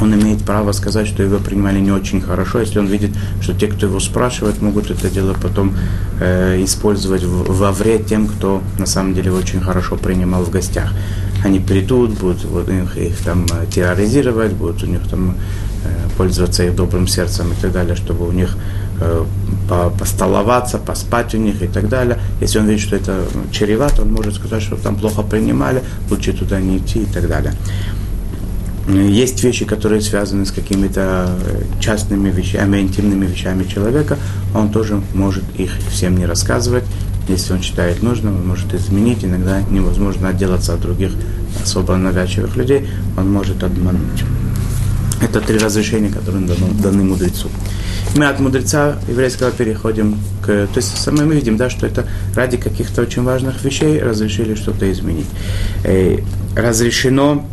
он 0.00 0.14
имеет 0.14 0.42
право 0.44 0.72
сказать, 0.72 1.06
что 1.06 1.22
его 1.22 1.38
принимали 1.38 1.80
не 1.80 1.90
очень 1.90 2.20
хорошо, 2.20 2.60
если 2.60 2.78
он 2.78 2.86
видит, 2.86 3.10
что 3.40 3.54
те, 3.54 3.66
кто 3.66 3.86
его 3.86 4.00
спрашивает, 4.00 4.60
могут 4.62 4.90
это 4.90 5.08
дело 5.10 5.34
потом 5.40 5.74
э, 6.20 6.62
использовать 6.64 7.24
во 7.24 7.72
вред 7.72 8.06
тем, 8.06 8.26
кто 8.26 8.62
на 8.78 8.86
самом 8.86 9.14
деле 9.14 9.32
очень 9.32 9.60
хорошо 9.60 9.96
принимал 9.96 10.44
в 10.44 10.50
гостях. 10.50 10.92
Они 11.44 11.58
придут, 11.58 12.18
будут 12.18 12.44
вот, 12.44 12.68
их, 12.68 12.96
их 12.96 13.16
там 13.18 13.46
э, 13.46 13.66
терроризировать, 13.70 14.52
будут 14.52 14.82
у 14.82 14.86
них 14.86 15.00
там 15.08 15.36
э, 15.84 16.08
пользоваться 16.16 16.64
их 16.64 16.74
добрым 16.74 17.06
сердцем 17.06 17.52
и 17.52 17.60
так 17.60 17.72
далее, 17.72 17.96
чтобы 17.96 18.26
у 18.28 18.32
них 18.32 18.56
э, 19.00 19.24
постоловаться, 19.98 20.78
поспать 20.78 21.34
у 21.34 21.38
них 21.38 21.62
и 21.62 21.66
так 21.66 21.88
далее. 21.88 22.18
Если 22.40 22.58
он 22.58 22.66
видит, 22.66 22.82
что 22.82 22.96
это 22.96 23.24
чревато, 23.50 24.02
он 24.02 24.12
может 24.12 24.34
сказать, 24.34 24.62
что 24.62 24.76
там 24.76 24.96
плохо 24.96 25.22
принимали, 25.22 25.82
лучше 26.10 26.32
туда 26.32 26.60
не 26.60 26.78
идти 26.78 27.02
и 27.02 27.06
так 27.06 27.28
далее. 27.28 27.54
Есть 28.88 29.44
вещи, 29.44 29.64
которые 29.64 30.00
связаны 30.00 30.44
с 30.44 30.50
какими-то 30.50 31.28
э, 31.44 31.62
частными 31.80 32.30
вещами, 32.30 32.78
интимными 32.78 33.26
вещами 33.26 33.64
человека, 33.64 34.18
он 34.54 34.72
тоже 34.72 35.00
может 35.14 35.44
их 35.56 35.70
всем 35.90 36.16
не 36.16 36.26
рассказывать. 36.26 36.84
Если 37.28 37.52
он 37.52 37.62
считает 37.62 38.02
нужным, 38.02 38.36
он 38.36 38.48
может 38.48 38.74
изменить. 38.74 39.24
Иногда 39.24 39.60
невозможно 39.62 40.30
отделаться 40.30 40.74
от 40.74 40.80
других 40.80 41.12
особо 41.62 41.96
навязчивых 41.96 42.56
людей, 42.56 42.88
он 43.16 43.32
может 43.32 43.62
обмануть. 43.62 44.24
Это 45.22 45.40
три 45.40 45.58
разрешения, 45.58 46.08
которые 46.08 46.44
даны, 46.44 46.72
даны 46.82 47.04
мудрецу. 47.04 47.48
Мы 48.16 48.26
от 48.26 48.40
мудреца 48.40 48.96
еврейского 49.08 49.52
переходим 49.52 50.18
к... 50.42 50.46
То 50.46 50.76
есть 50.76 51.06
мы 51.06 51.32
видим, 51.32 51.56
да, 51.56 51.70
что 51.70 51.86
это 51.86 52.06
ради 52.34 52.56
каких-то 52.56 53.02
очень 53.02 53.22
важных 53.22 53.62
вещей 53.62 54.02
разрешили 54.02 54.56
что-то 54.56 54.90
изменить. 54.90 55.28
Э, 55.84 56.18
разрешено 56.56 57.46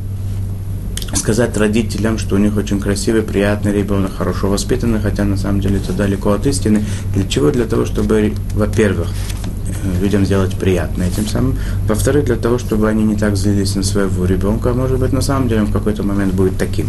сказать 1.16 1.58
родителям, 1.58 2.18
что 2.18 2.36
у 2.36 2.38
них 2.38 2.56
очень 2.56 2.80
красивый, 2.80 3.24
приятный 3.24 3.74
ребенок, 3.74 4.16
хорошо 4.18 4.50
воспитанный, 4.50 5.00
хотя 5.00 5.24
на 5.24 5.38
самом 5.38 5.62
деле 5.62 5.78
это 5.78 5.94
далеко 5.94 6.32
от 6.32 6.46
истины. 6.46 6.84
Для 7.16 7.28
чего? 7.28 7.52
Для 7.52 7.66
того, 7.66 7.86
чтобы, 7.86 8.34
во-первых, 8.54 9.08
э, 9.08 10.02
людям 10.02 10.26
сделать 10.26 10.56
приятно 10.56 11.04
этим 11.04 11.28
самым. 11.28 11.58
Во-вторых, 11.88 12.26
для 12.26 12.36
того, 12.36 12.60
чтобы 12.60 12.90
они 12.90 13.04
не 13.04 13.16
так 13.16 13.36
злились 13.36 13.76
на 13.76 13.84
своего 13.84 14.26
ребенка, 14.26 14.72
а 14.72 14.74
может 14.74 15.00
быть, 15.00 15.14
на 15.14 15.22
самом 15.22 15.48
деле 15.48 15.62
он 15.62 15.68
в 15.68 15.74
какой-то 15.74 16.04
момент 16.04 16.34
будет 16.34 16.58
таким. 16.58 16.88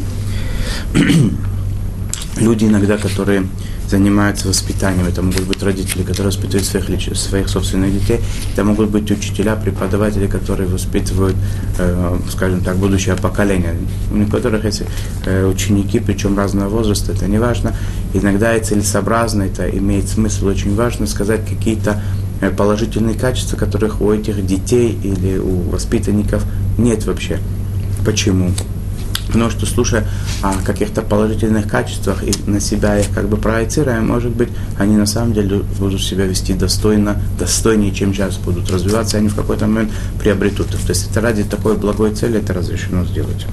Люди 2.41 2.65
иногда, 2.65 2.97
которые 2.97 3.47
занимаются 3.91 4.49
воспитанием. 4.49 5.07
Это 5.07 5.23
могут 5.23 5.43
быть 5.43 5.63
родители, 5.63 6.03
которые 6.03 6.27
воспитывают 6.27 6.65
своих, 6.65 7.17
своих 7.17 7.49
собственных 7.49 7.93
детей. 7.93 8.21
Это 8.53 8.65
могут 8.65 8.91
быть 8.91 9.11
учителя, 9.11 9.57
преподаватели, 9.57 10.27
которые 10.27 10.69
воспитывают, 10.69 11.37
э, 11.79 12.19
скажем 12.31 12.61
так, 12.61 12.77
будущее 12.77 13.17
поколение. 13.17 13.75
У 14.13 14.17
некоторых 14.17 14.65
есть 14.65 14.83
э, 15.27 15.45
ученики, 15.45 15.99
причем 15.99 16.39
разного 16.39 16.69
возраста, 16.69 17.13
это 17.13 17.27
не 17.27 17.39
важно. 17.39 17.75
Иногда 18.15 18.57
и 18.57 18.63
целесообразно, 18.63 19.43
это 19.43 19.69
имеет 19.69 20.09
смысл, 20.09 20.47
очень 20.47 20.75
важно 20.77 21.07
сказать 21.07 21.41
какие-то 21.49 22.01
э, 22.41 22.51
положительные 22.51 23.15
качества, 23.15 23.57
которых 23.57 24.01
у 24.01 24.13
этих 24.13 24.47
детей 24.47 24.97
или 25.03 25.39
у 25.39 25.71
воспитанников 25.71 26.45
нет 26.79 27.07
вообще. 27.07 27.39
Почему? 28.05 28.53
Потому 29.33 29.51
что, 29.51 29.67
слушая 29.67 30.07
о 30.43 30.55
каких-то 30.65 31.03
положительных 31.03 31.69
качествах 31.69 32.23
и 32.23 32.33
на 32.47 32.61
себя 32.61 32.99
их 32.99 33.11
как 33.15 33.29
бы 33.29 33.37
проецируя, 33.37 34.01
может 34.01 34.33
быть, 34.33 34.49
они 34.79 34.97
на 34.97 35.07
самом 35.07 35.33
деле 35.33 35.63
будут 35.79 36.03
себя 36.03 36.27
вести 36.27 36.55
достойно, 36.55 37.21
достойнее, 37.39 37.93
чем 37.93 38.13
сейчас 38.13 38.37
будут 38.37 38.71
развиваться, 38.71 39.17
и 39.17 39.21
они 39.21 39.29
в 39.29 39.37
какой-то 39.37 39.67
момент 39.67 39.91
приобретут 40.19 40.75
их. 40.75 40.81
То 40.81 40.91
есть 40.91 41.11
это 41.11 41.21
ради 41.21 41.45
такой 41.45 41.77
благой 41.77 42.15
цели 42.15 42.39
это 42.39 42.53
разрешено 42.53 43.05
сделать. 43.05 43.47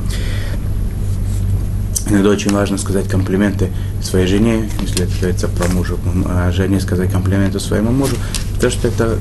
Иногда 2.09 2.29
очень 2.29 2.51
важно 2.51 2.77
сказать 2.77 3.07
комплименты 3.07 3.69
своей 4.01 4.27
жене, 4.27 4.69
если 4.81 5.03
это 5.03 5.13
говорится 5.19 5.47
про 5.47 5.67
мужа, 5.67 5.95
а 6.25 6.51
жене 6.51 6.79
сказать 6.79 7.11
комплименты 7.11 7.59
своему 7.59 7.91
мужу, 7.91 8.15
потому 8.55 8.71
что 8.71 8.87
это 8.87 9.17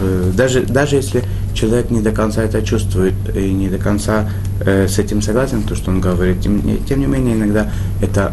э, 0.00 0.32
даже, 0.34 0.62
даже 0.62 0.96
если 0.96 1.24
человек 1.54 1.90
не 1.90 2.00
до 2.00 2.12
конца 2.12 2.42
это 2.42 2.62
чувствует 2.62 3.14
и 3.34 3.52
не 3.52 3.68
до 3.68 3.78
конца 3.78 4.30
э, 4.60 4.86
с 4.86 4.98
этим 4.98 5.22
согласен, 5.22 5.62
то, 5.62 5.74
что 5.74 5.90
он 5.90 6.00
говорит. 6.00 6.40
Тем, 6.40 6.62
тем 6.84 7.00
не 7.00 7.06
менее, 7.06 7.34
иногда 7.34 7.70
это 8.00 8.32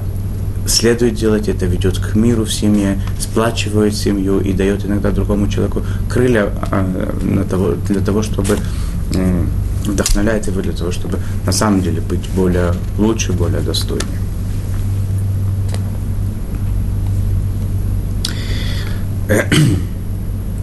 следует 0.67 1.15
делать, 1.15 1.47
это 1.47 1.65
ведет 1.65 1.99
к 1.99 2.15
миру 2.15 2.45
в 2.45 2.53
семье, 2.53 2.99
сплачивает 3.19 3.95
семью 3.95 4.39
и 4.39 4.53
дает 4.53 4.85
иногда 4.85 5.11
другому 5.11 5.47
человеку 5.47 5.81
крылья 6.09 6.49
э, 6.71 7.13
на 7.23 7.43
того, 7.43 7.73
для 7.87 8.01
того, 8.01 8.21
чтобы 8.21 8.57
вдохновляет 9.85 10.47
его 10.47 10.61
для 10.61 10.73
того, 10.73 10.91
чтобы 10.91 11.19
на 11.45 11.51
самом 11.51 11.81
деле 11.81 12.01
быть 12.01 12.27
более 12.35 12.73
лучше, 12.97 13.33
более 13.33 13.61
достойнее. 13.61 14.19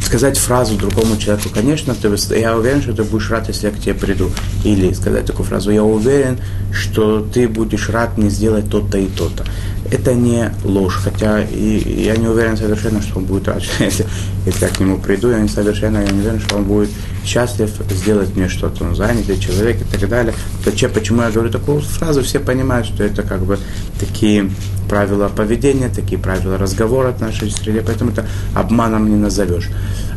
сказать 0.04 0.36
фразу 0.36 0.76
другому 0.76 1.16
человеку, 1.16 1.48
конечно, 1.54 1.94
ты, 1.94 2.08
я 2.38 2.56
уверен, 2.56 2.82
что 2.82 2.92
ты 2.92 3.02
будешь 3.02 3.30
рад, 3.30 3.48
если 3.48 3.68
я 3.68 3.72
к 3.72 3.78
тебе 3.78 3.94
приду. 3.94 4.30
Или 4.62 4.92
сказать 4.92 5.24
такую 5.24 5.46
фразу, 5.46 5.70
я 5.70 5.82
уверен, 5.82 6.38
что 6.70 7.20
ты 7.20 7.48
будешь 7.48 7.88
рад 7.88 8.18
мне 8.18 8.28
сделать 8.28 8.68
то-то 8.68 8.98
и 8.98 9.06
то-то 9.06 9.44
это 9.92 10.14
не 10.14 10.50
ложь, 10.64 10.98
хотя 11.02 11.42
и 11.42 12.04
я 12.04 12.16
не 12.16 12.26
уверен 12.26 12.56
совершенно, 12.56 13.02
что 13.02 13.18
он 13.18 13.26
будет 13.26 13.46
рад, 13.48 13.62
если, 13.78 14.06
если 14.46 14.64
я 14.64 14.68
к 14.70 14.80
нему 14.80 14.98
приду, 14.98 15.30
я 15.30 15.38
не 15.38 15.48
совершенно 15.48 15.98
я 15.98 16.08
не 16.08 16.20
уверен, 16.20 16.40
что 16.40 16.56
он 16.56 16.64
будет 16.64 16.90
счастлив 17.24 17.70
сделать 17.90 18.34
мне 18.36 18.48
что-то, 18.48 18.84
он 18.84 18.96
занятый 18.96 19.38
человек 19.38 19.80
и 19.80 19.84
так 19.84 20.08
далее. 20.08 20.34
Зачем, 20.64 20.90
почему 20.90 21.22
я 21.22 21.30
говорю 21.30 21.50
такую 21.50 21.80
фразу, 21.80 22.22
все 22.22 22.40
понимают, 22.40 22.86
что 22.86 23.04
это 23.04 23.22
как 23.22 23.42
бы 23.42 23.58
такие 24.00 24.50
правила 24.88 25.28
поведения, 25.28 25.88
такие 25.88 26.20
правила 26.20 26.58
разговора 26.58 27.12
в 27.12 27.20
нашей 27.20 27.50
среде, 27.50 27.82
поэтому 27.84 28.10
это 28.10 28.26
обманом 28.54 29.08
не 29.08 29.16
назовешь. 29.16 29.70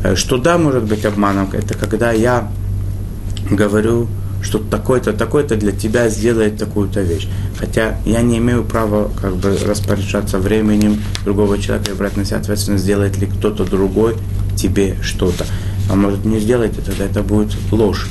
Э, 0.04 0.16
что 0.16 0.38
да, 0.38 0.58
может 0.58 0.84
быть 0.84 1.06
обманом, 1.06 1.50
это 1.54 1.76
когда 1.76 2.12
я 2.12 2.52
говорю 3.50 4.08
что 4.46 4.60
такой-то, 4.60 5.12
такой-то 5.12 5.56
для 5.56 5.72
тебя 5.72 6.08
сделает 6.08 6.60
такую-то 6.60 7.02
вещь. 7.02 7.28
Хотя 7.58 7.98
я 8.06 8.22
не 8.22 8.38
имею 8.38 8.64
права 8.64 9.10
как 9.20 9.36
бы 9.38 9.58
распоряжаться 9.58 10.38
временем 10.38 11.02
другого 11.24 11.58
человека 11.58 11.92
и 11.92 11.94
брать 11.96 12.16
на 12.16 12.26
себя 12.26 12.38
ответственность, 12.38 12.84
сделает 12.84 13.18
ли 13.18 13.26
кто-то 13.26 13.66
другой 13.66 14.16
тебе 14.56 14.98
что-то. 15.02 15.46
А 15.89 15.96
может 15.96 16.25
не 16.25 16.39
сделать, 16.39 16.74
тогда 16.84 17.06
это 17.06 17.22
будет 17.22 17.56
ложь. 17.72 18.08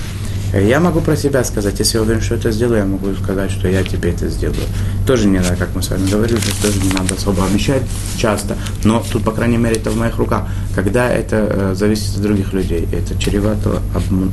Я 0.54 0.78
могу 0.78 1.00
про 1.00 1.16
себя 1.16 1.43
сказать, 1.43 1.81
если 1.81 1.99
я 1.99 2.02
уверен, 2.02 2.23
что 2.23 2.37
это 2.37 2.52
сделаю, 2.52 2.78
я 2.78 2.85
могу 2.85 3.12
сказать, 3.14 3.50
что 3.50 3.66
я 3.66 3.83
тебе 3.83 4.11
это 4.11 4.28
сделаю. 4.28 4.62
Тоже 5.04 5.26
не 5.26 5.38
надо, 5.38 5.57
как 5.57 5.75
мы 5.75 5.83
с 5.83 5.90
вами 5.90 6.09
говорили, 6.09 6.38
что 6.38 6.69
тоже 6.69 6.81
не 6.81 6.93
надо 6.93 7.16
особо 7.16 7.45
обещать 7.45 7.83
часто, 8.16 8.57
но 8.85 9.04
тут, 9.12 9.25
по 9.25 9.33
крайней 9.33 9.57
мере, 9.57 9.76
это 9.76 9.90
в 9.90 9.97
моих 9.97 10.16
руках. 10.16 10.47
Когда 10.73 11.11
это 11.11 11.37
э, 11.37 11.75
зависит 11.75 12.14
от 12.14 12.23
других 12.23 12.52
людей, 12.52 12.88
это 12.93 13.19
чревато 13.19 13.83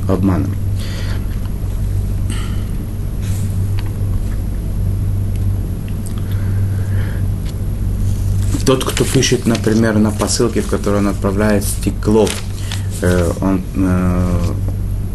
обманом. 0.07 0.53
Тот, 8.63 8.85
кто 8.85 9.03
пишет, 9.03 9.47
например, 9.47 9.97
на 9.97 10.11
посылке, 10.11 10.61
в 10.61 10.67
которой 10.67 10.97
он 10.97 11.07
отправляет 11.07 11.63
стекло, 11.63 12.27
э, 12.27 12.50
он, 13.41 13.61
э, 13.75 14.39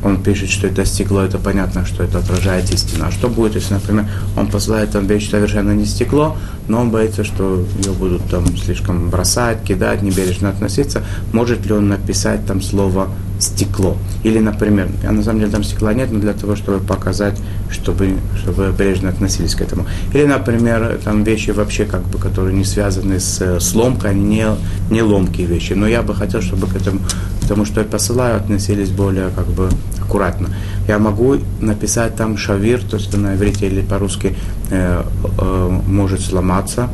он 0.03 0.23
пишет, 0.23 0.51
что 0.51 0.67
это 0.67 0.85
стекло, 0.85 1.23
это 1.23 1.39
понятно, 1.39 1.85
что 1.85 2.03
это 2.03 2.19
отражает 2.19 2.73
истину. 2.73 3.07
А 3.07 3.11
что 3.11 3.29
будет, 3.29 3.55
если, 3.55 3.75
например, 3.75 4.07
он 4.37 4.49
посылает 4.49 4.91
там 4.91 5.07
вещь 5.07 5.31
совершенно 5.31 5.73
не 5.73 5.87
стекло, 5.87 6.37
но 6.69 6.81
он 6.81 6.91
боится, 6.91 7.25
что 7.25 7.65
ее 7.79 7.93
будут 7.93 8.29
там 8.31 8.57
слишком 8.57 9.11
бросать, 9.11 9.63
кидать, 9.63 10.03
небережно 10.03 10.51
относиться. 10.51 11.03
Может 11.33 11.67
ли 11.67 11.73
он 11.73 11.89
написать 11.89 12.47
там 12.47 12.61
слово 12.61 13.09
стекло. 13.39 13.97
Или, 14.23 14.39
например, 14.39 14.89
а 15.07 15.13
на 15.13 15.23
самом 15.23 15.41
деле 15.41 15.53
там 15.53 15.63
стекла 15.63 15.93
нет, 15.93 16.11
но 16.11 16.21
для 16.21 16.33
того, 16.33 16.57
чтобы 16.57 16.85
показать, 16.85 17.39
чтобы, 17.71 18.17
чтобы 18.41 18.73
бережно 18.77 19.11
относились 19.11 19.55
к 19.55 19.61
этому. 19.61 19.87
Или, 20.13 20.25
например, 20.25 20.99
там 21.05 21.25
вещи 21.25 21.51
вообще, 21.51 21.85
как 21.85 22.03
бы, 22.07 22.19
которые 22.19 22.57
не 22.57 22.65
связаны 22.65 23.21
с, 23.21 23.41
с 23.41 23.75
ломкой, 23.75 24.11
они 24.11 24.25
не, 24.25 24.47
не 24.91 25.03
ломкие 25.03 25.47
вещи. 25.47 25.75
Но 25.75 25.87
я 25.87 26.03
бы 26.03 26.15
хотел, 26.15 26.41
чтобы 26.41 26.67
к 26.67 26.77
этому, 26.77 27.01
к 27.47 27.49
тому, 27.49 27.65
что 27.65 27.81
я 27.81 27.87
посылаю, 27.87 28.37
относились 28.37 28.91
более 28.91 29.31
как 29.31 29.47
бы 29.47 29.71
аккуратно. 30.03 30.49
Я 30.89 30.99
могу 30.99 31.37
написать 31.61 32.17
там 32.17 32.37
шавир, 32.37 32.83
то 32.83 32.97
есть 32.97 33.17
на 33.17 33.37
иврите 33.37 33.69
или 33.69 33.83
по-русски 33.83 34.37
э, 34.71 35.05
э, 35.39 35.81
может 35.87 36.21
сломаться, 36.21 36.91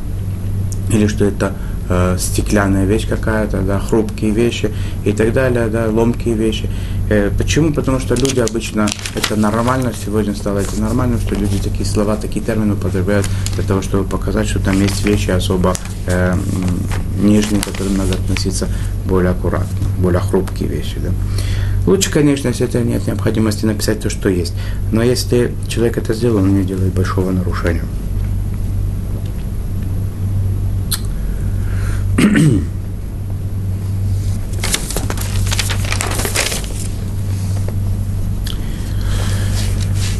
или 0.91 1.07
что 1.07 1.25
это 1.25 1.53
э, 1.89 2.17
стеклянная 2.19 2.85
вещь 2.85 3.07
какая-то, 3.07 3.61
да, 3.61 3.79
хрупкие 3.79 4.29
вещи 4.29 4.69
и 5.05 5.11
так 5.11 5.33
далее, 5.33 5.67
да, 5.69 5.87
ломкие 5.89 6.35
вещи. 6.35 6.69
Э, 7.09 7.31
почему? 7.35 7.73
Потому 7.73 7.99
что 7.99 8.13
люди 8.13 8.39
обычно, 8.39 8.87
это 9.15 9.35
нормально, 9.35 9.91
сегодня 10.05 10.35
стало 10.35 10.59
это 10.59 10.79
нормально, 10.79 11.17
что 11.19 11.33
люди 11.33 11.57
такие 11.57 11.85
слова, 11.85 12.15
такие 12.15 12.45
термины 12.45 12.73
употребляют 12.73 13.25
для 13.55 13.63
того, 13.63 13.81
чтобы 13.81 14.03
показать, 14.07 14.47
что 14.47 14.59
там 14.59 14.79
есть 14.79 15.03
вещи 15.03 15.31
особо 15.31 15.73
э, 16.05 16.35
нежные, 17.21 17.61
которым 17.61 17.97
надо 17.97 18.13
относиться 18.13 18.67
более 19.05 19.31
аккуратно, 19.31 19.87
более 19.99 20.19
хрупкие 20.19 20.69
вещи. 20.69 20.97
Да. 20.97 21.09
Лучше, 21.85 22.11
конечно, 22.11 22.47
если 22.47 22.65
это 22.65 22.81
нет 22.81 23.05
необходимости 23.07 23.65
написать 23.65 23.99
то, 23.99 24.09
что 24.09 24.29
есть. 24.29 24.53
Но 24.91 25.03
если 25.03 25.53
человек 25.67 25.97
это 25.97 26.13
сделал, 26.13 26.37
он 26.37 26.57
не 26.59 26.63
делает 26.63 26.93
большого 26.93 27.31
нарушения. 27.31 27.83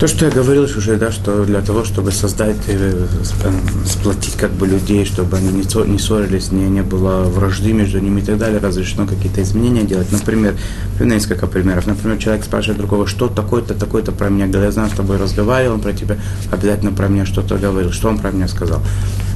То, 0.03 0.09
что 0.09 0.25
я 0.25 0.31
говорил 0.31 0.63
уже, 0.63 0.97
да, 0.97 1.13
что 1.13 1.45
для 1.45 1.61
того, 1.61 1.85
чтобы 1.85 2.11
создать, 2.11 2.57
э, 2.67 3.07
э, 3.45 3.51
сплотить 3.85 4.35
как 4.35 4.51
бы 4.51 4.67
людей, 4.67 5.05
чтобы 5.05 5.37
они 5.37 5.47
не 5.47 5.97
ссорились, 5.97 6.51
не, 6.51 6.65
не 6.65 6.81
было 6.81 7.23
вражды 7.23 7.71
между 7.71 7.99
ними 7.99 8.19
и 8.19 8.23
так 8.25 8.37
далее, 8.37 8.59
разрешено 8.59 9.07
какие-то 9.07 9.41
изменения 9.41 9.83
делать. 9.83 10.11
Например, 10.11 10.55
несколько 10.99 11.47
примеров. 11.47 11.87
Например, 11.87 12.17
человек 12.17 12.43
спрашивает 12.43 12.79
другого, 12.79 13.07
что 13.07 13.29
такое-то, 13.29 13.75
такое-то 13.75 14.11
про 14.11 14.27
меня 14.27 14.47
говорил. 14.47 14.65
Я 14.65 14.71
знаю, 14.73 14.89
с 14.89 14.93
тобой 14.93 15.15
разговаривал, 15.15 15.75
он 15.75 15.79
про 15.79 15.93
тебя 15.93 16.17
обязательно 16.51 16.91
про 16.91 17.07
меня 17.07 17.25
что-то 17.25 17.55
говорил. 17.55 17.93
Что 17.93 18.09
он 18.09 18.17
про 18.17 18.31
меня 18.31 18.49
сказал? 18.49 18.81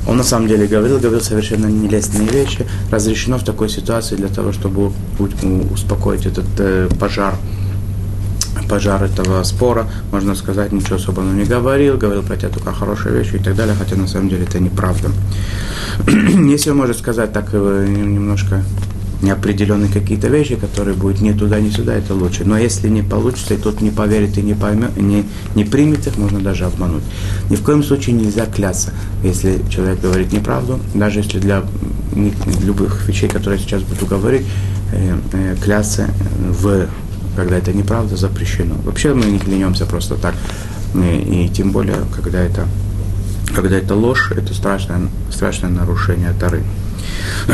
Он 0.06 0.18
на 0.18 0.24
самом 0.24 0.50
деле 0.50 0.68
говорил, 0.68 1.00
говорил 1.00 1.22
совершенно 1.22 1.68
нелестные 1.68 2.28
вещи. 2.28 2.68
Разрешено 2.92 3.38
в 3.38 3.46
такой 3.46 3.70
ситуации 3.70 4.18
для 4.18 4.28
того, 4.28 4.52
чтобы 4.52 4.92
успокоить 5.72 6.26
этот 6.26 6.48
э, 6.60 6.90
пожар 7.00 7.36
пожар 8.68 9.04
этого 9.04 9.44
спора, 9.44 9.88
можно 10.12 10.36
сказать, 10.36 10.72
ничего 10.72 10.96
особо 10.96 11.22
он 11.22 11.38
не 11.38 11.46
говорил, 11.46 11.98
говорил 11.98 12.24
про 12.24 12.36
тебя 12.36 12.50
только 12.50 12.74
хорошие 12.74 13.16
вещи 13.16 13.36
и 13.36 13.40
так 13.40 13.56
далее, 13.56 13.76
хотя 13.78 13.96
на 13.96 14.08
самом 14.08 14.30
деле 14.30 14.44
это 14.44 14.60
неправда. 14.60 15.10
Если 16.08 16.72
может 16.72 16.98
сказать 16.98 17.34
так 17.34 17.50
э, 17.54 17.86
немножко 17.88 18.64
неопределенные 19.22 19.92
какие-то 19.92 20.28
вещи, 20.28 20.56
которые 20.56 20.96
будут 20.96 21.22
ни 21.22 21.32
туда, 21.32 21.60
ни 21.60 21.70
сюда, 21.70 21.96
это 21.96 22.14
лучше. 22.14 22.46
Но 22.46 22.58
если 22.58 22.88
не 22.88 23.02
получится, 23.02 23.56
и 23.56 23.58
тот 23.58 23.82
не 23.82 23.90
поверит 23.90 24.38
и 24.38 24.42
не 24.42 24.54
поймет, 24.54 24.96
не, 24.98 25.26
не 25.56 25.64
примет 25.64 26.06
их, 26.08 26.18
можно 26.18 26.40
даже 26.40 26.66
обмануть. 26.66 27.04
Ни 27.50 27.56
в 27.56 27.64
коем 27.64 27.84
случае 27.84 28.16
нельзя 28.16 28.46
кляться, 28.46 28.92
если 29.24 29.60
человек 29.70 30.02
говорит 30.02 30.32
неправду, 30.32 30.80
даже 30.94 31.20
если 31.20 31.40
для 31.40 31.64
любых 32.64 33.08
вещей, 33.08 33.28
которые 33.28 33.60
я 33.60 33.66
сейчас 33.66 33.82
буду 33.82 34.06
говорить, 34.06 34.46
э, 34.92 35.18
э, 35.34 35.56
кляться 35.64 36.10
в 36.62 36.88
когда 37.38 37.56
это 37.60 37.72
неправда, 37.72 38.18
запрещено. 38.18 38.74
Вообще 38.84 39.14
мы 39.14 39.26
не 39.26 39.38
клянемся 39.38 39.86
просто 39.86 40.16
так. 40.16 40.34
И, 40.96 41.46
и 41.46 41.50
тем 41.50 41.72
более, 41.72 41.98
когда 42.16 42.40
это, 42.40 42.66
когда 43.56 43.78
это 43.78 43.94
ложь, 43.94 44.32
это 44.32 44.56
страшное, 44.56 45.02
страшное 45.32 45.70
нарушение 45.70 46.34
Тары. 46.40 46.64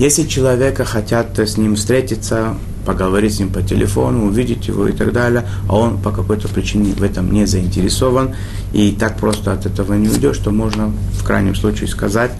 Если 0.00 0.24
человека 0.24 0.84
хотят 0.84 1.38
с 1.38 1.56
ним 1.56 1.76
встретиться, 1.76 2.56
поговорить 2.84 3.36
с 3.36 3.38
ним 3.38 3.50
по 3.50 3.62
телефону, 3.62 4.26
увидеть 4.26 4.66
его 4.66 4.88
и 4.88 4.92
так 4.92 5.12
далее, 5.12 5.46
а 5.68 5.76
он 5.76 6.02
по 6.02 6.10
какой-то 6.10 6.48
причине 6.48 6.94
в 6.94 7.02
этом 7.04 7.32
не 7.32 7.46
заинтересован, 7.46 8.34
и 8.72 8.90
так 8.90 9.18
просто 9.18 9.52
от 9.52 9.66
этого 9.66 9.94
не 9.94 10.08
уйдешь, 10.08 10.38
то 10.38 10.50
можно 10.50 10.92
в 11.12 11.22
крайнем 11.22 11.54
случае 11.54 11.88
сказать, 11.88 12.32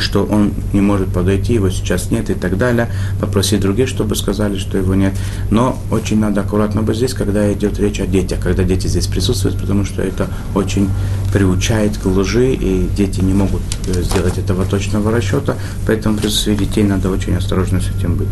что 0.00 0.24
он 0.24 0.52
не 0.72 0.80
может 0.80 1.08
подойти, 1.12 1.54
его 1.54 1.70
сейчас 1.70 2.10
нет 2.10 2.30
и 2.30 2.34
так 2.34 2.58
далее, 2.58 2.90
попросить 3.20 3.60
других, 3.60 3.88
чтобы 3.88 4.16
сказали, 4.16 4.58
что 4.58 4.78
его 4.78 4.94
нет. 4.94 5.14
Но 5.50 5.78
очень 5.90 6.18
надо 6.18 6.42
аккуратно 6.42 6.82
быть 6.82 6.96
здесь, 6.96 7.14
когда 7.14 7.52
идет 7.52 7.78
речь 7.78 8.00
о 8.00 8.06
детях, 8.06 8.40
когда 8.40 8.64
дети 8.64 8.86
здесь 8.86 9.06
присутствуют, 9.06 9.58
потому 9.58 9.84
что 9.84 10.02
это 10.02 10.28
очень 10.54 10.88
приучает 11.32 11.98
к 11.98 12.06
лжи, 12.06 12.52
и 12.54 12.88
дети 12.96 13.20
не 13.20 13.34
могут 13.34 13.62
э, 13.86 14.02
сделать 14.02 14.38
этого 14.38 14.64
точного 14.64 15.10
расчета, 15.10 15.56
поэтому 15.86 16.16
в 16.16 16.20
присутствии 16.20 16.54
детей 16.54 16.84
надо 16.84 17.10
очень 17.10 17.34
осторожно 17.34 17.80
с 17.80 17.88
этим 17.88 18.16
быть. 18.16 18.28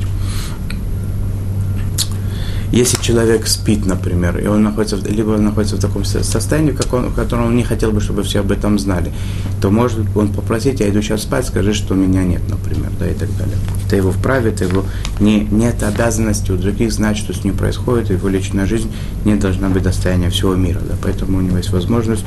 Если 2.72 3.00
человек 3.00 3.46
спит, 3.46 3.86
например, 3.86 4.38
и 4.38 4.46
он 4.46 4.62
находится, 4.62 4.96
либо 4.96 5.30
он 5.30 5.44
находится 5.44 5.76
в 5.76 5.80
таком 5.80 6.04
состоянии, 6.04 6.72
как 6.72 6.92
он, 6.92 7.08
в 7.08 7.14
котором 7.14 7.46
он 7.46 7.56
не 7.56 7.62
хотел 7.62 7.92
бы, 7.92 8.00
чтобы 8.00 8.22
все 8.22 8.40
об 8.40 8.50
этом 8.50 8.78
знали, 8.78 9.12
то 9.60 9.70
может 9.70 10.00
он 10.16 10.28
попросить, 10.28 10.80
я 10.80 10.88
иду 10.88 11.00
сейчас 11.00 11.22
спать, 11.22 11.46
скажи, 11.46 11.72
что 11.72 11.94
меня 11.94 12.24
нет, 12.24 12.42
например, 12.48 12.90
да, 12.98 13.08
и 13.08 13.14
так 13.14 13.28
далее. 13.36 13.56
Это 13.86 13.96
его 13.96 14.10
вправе, 14.10 14.50
это 14.50 14.64
его 14.64 14.84
не, 15.20 15.40
нет 15.40 15.82
обязанности 15.82 16.50
у 16.50 16.56
других 16.56 16.92
знать, 16.92 17.16
что 17.16 17.32
с 17.32 17.44
ним 17.44 17.56
происходит, 17.56 18.10
его 18.10 18.28
личная 18.28 18.66
жизнь 18.66 18.90
не 19.24 19.36
должна 19.36 19.68
быть 19.68 19.82
достоянием 19.82 20.30
всего 20.30 20.54
мира, 20.54 20.80
да, 20.80 20.94
поэтому 21.02 21.38
у 21.38 21.40
него 21.40 21.58
есть 21.58 21.70
возможность, 21.70 22.24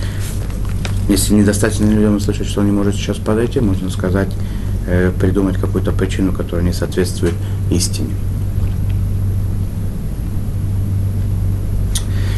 если 1.10 1.36
недостаточно 1.36 1.86
людям 1.86 2.16
услышать, 2.16 2.48
что 2.48 2.62
он 2.62 2.68
не 2.68 2.74
может 2.74 2.96
сейчас 2.96 3.18
подойти, 3.18 3.60
можно 3.62 3.90
сказать, 3.90 4.30
э, 4.88 5.12
придумать 5.20 5.58
какую-то 5.58 5.92
причину, 5.92 6.34
которая 6.34 6.66
не 6.66 6.74
соответствует 6.74 7.34
истине. 7.72 8.14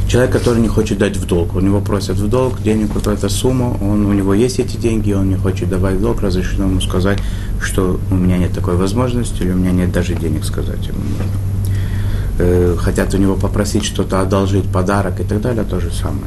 Человек, 0.09 0.31
который 0.31 0.59
не 0.59 0.67
хочет 0.67 0.97
дать 0.97 1.17
в 1.17 1.27
долг, 1.27 1.55
у 1.55 1.59
него 1.59 1.81
просят 1.81 2.17
в 2.17 2.27
долг 2.27 2.63
денег 2.63 2.91
какую-то 2.91 3.29
сумму, 3.29 3.77
он, 3.79 4.07
у 4.07 4.13
него 4.13 4.33
есть 4.33 4.57
эти 4.57 4.75
деньги, 4.75 5.13
он 5.13 5.29
не 5.29 5.35
хочет 5.35 5.69
давать 5.69 5.97
в 5.97 6.01
долг, 6.01 6.23
разрешено 6.23 6.65
ему 6.65 6.81
сказать, 6.81 7.19
что 7.61 7.99
у 8.09 8.15
меня 8.15 8.39
нет 8.39 8.51
такой 8.51 8.75
возможности, 8.75 9.43
или 9.43 9.51
у 9.51 9.55
меня 9.55 9.71
нет 9.71 9.91
даже 9.91 10.15
денег 10.15 10.45
сказать 10.45 10.83
ему. 10.87 10.99
Э, 12.39 12.75
хотят 12.79 13.13
у 13.13 13.17
него 13.17 13.35
попросить 13.35 13.85
что-то 13.85 14.19
одолжить, 14.19 14.63
подарок 14.63 15.19
и 15.19 15.23
так 15.23 15.41
далее, 15.41 15.63
то 15.63 15.79
же 15.79 15.91
самое. 15.91 16.25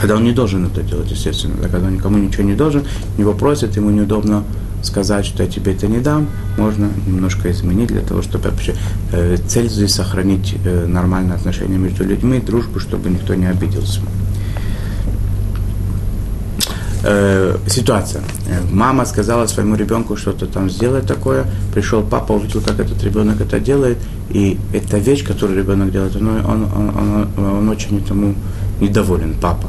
Когда 0.00 0.16
он 0.16 0.24
не 0.24 0.32
должен 0.32 0.64
это 0.64 0.82
делать, 0.82 1.10
естественно, 1.10 1.56
да, 1.60 1.68
когда 1.68 1.88
он 1.88 1.96
никому 1.96 2.16
ничего 2.16 2.44
не 2.44 2.54
должен, 2.54 2.84
его 3.18 3.34
просят, 3.34 3.76
ему 3.76 3.90
неудобно 3.90 4.44
сказать, 4.82 5.26
что 5.26 5.42
я 5.42 5.48
тебе 5.48 5.72
это 5.72 5.86
не 5.86 5.98
дам, 5.98 6.28
можно 6.56 6.90
немножко 7.06 7.50
изменить 7.50 7.88
для 7.88 8.02
того, 8.02 8.22
чтобы 8.22 8.50
вообще 8.50 8.74
э, 9.12 9.36
цель 9.48 9.68
здесь 9.68 9.94
сохранить 9.94 10.56
э, 10.64 10.86
нормальные 10.86 11.34
отношения 11.34 11.78
между 11.78 12.04
людьми, 12.04 12.40
дружбу, 12.40 12.80
чтобы 12.80 13.10
никто 13.10 13.34
не 13.34 13.46
обиделся. 13.46 14.00
Э, 17.02 17.56
ситуация. 17.66 18.22
Мама 18.70 19.06
сказала 19.06 19.46
своему 19.46 19.74
ребенку 19.74 20.16
что-то 20.16 20.46
там 20.46 20.68
сделать 20.68 21.06
такое, 21.06 21.46
пришел 21.72 22.02
папа, 22.02 22.32
увидел, 22.32 22.60
как 22.60 22.78
этот 22.78 23.02
ребенок 23.02 23.40
это 23.40 23.58
делает, 23.58 23.98
и 24.28 24.58
эта 24.74 24.98
вещь, 24.98 25.24
которую 25.24 25.58
ребенок 25.58 25.90
делает, 25.92 26.14
он, 26.16 26.28
он, 26.28 26.62
он, 26.64 27.28
он, 27.36 27.44
он 27.44 27.68
очень 27.70 27.98
этому 27.98 28.34
недоволен, 28.80 29.34
папа. 29.40 29.68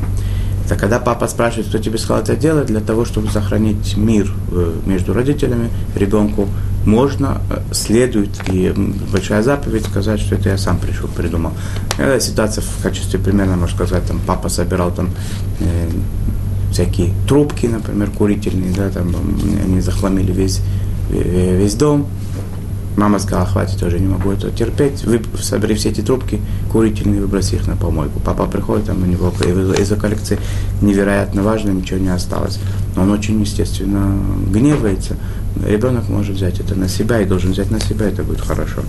Это 0.71 0.79
когда 0.79 0.99
папа 0.99 1.27
спрашивает, 1.27 1.67
кто 1.67 1.79
тебе 1.79 1.97
сказал 1.97 2.23
это 2.23 2.38
делать, 2.38 2.67
для 2.67 2.79
того, 2.79 3.03
чтобы 3.03 3.29
сохранить 3.29 3.97
мир 3.97 4.31
э, 4.53 4.73
между 4.86 5.13
родителями, 5.13 5.69
ребенку 5.97 6.47
можно, 6.86 7.41
э, 7.49 7.73
следует, 7.73 8.29
и 8.47 8.71
большая 9.12 9.43
заповедь 9.43 9.86
сказать, 9.86 10.21
что 10.21 10.36
это 10.36 10.47
я 10.47 10.57
сам 10.57 10.77
пришел, 10.79 11.10
придумал. 11.10 11.51
Эта 11.97 12.21
ситуация 12.21 12.63
в 12.63 12.81
качестве 12.81 13.19
примера, 13.19 13.57
можно 13.57 13.75
сказать, 13.75 14.05
там 14.05 14.21
папа 14.25 14.47
собирал 14.47 14.93
там 14.93 15.10
э, 15.60 15.89
всякие 16.71 17.12
трубки, 17.27 17.65
например, 17.65 18.10
курительные, 18.12 18.73
да, 18.73 18.89
там 18.91 19.13
они 19.65 19.81
захламили 19.81 20.31
весь, 20.31 20.62
весь 21.10 21.73
дом, 21.73 22.07
Мама 22.97 23.19
сказала, 23.19 23.45
хватит, 23.45 23.82
уже 23.82 23.99
не 23.99 24.08
могу 24.08 24.32
это 24.32 24.51
терпеть. 24.51 25.06
Вы 25.06 25.21
собери 25.41 25.75
все 25.75 25.89
эти 25.89 26.01
трубки 26.01 26.41
курительные, 26.71 27.21
выброси 27.21 27.56
их 27.56 27.67
на 27.67 27.75
помойку. 27.77 28.19
Папа 28.19 28.45
приходит, 28.45 28.86
там 28.86 29.01
у 29.01 29.06
него 29.06 29.34
из-за 29.80 29.95
коллекции 29.95 30.38
невероятно 30.82 31.41
важно, 31.41 31.71
ничего 31.71 31.99
не 31.99 32.10
осталось. 32.10 32.60
Но 32.95 33.04
он 33.04 33.12
очень, 33.12 33.39
естественно, 33.39 34.13
гневается. 34.51 35.15
Ребенок 35.65 36.10
может 36.10 36.36
взять 36.36 36.60
это 36.60 36.75
на 36.75 36.89
себя 36.89 37.21
и 37.21 37.25
должен 37.25 37.51
взять 37.51 37.71
на 37.71 37.80
себя, 37.80 38.08
это 38.08 38.23
будет 38.23 38.41
хорошо. 38.41 38.82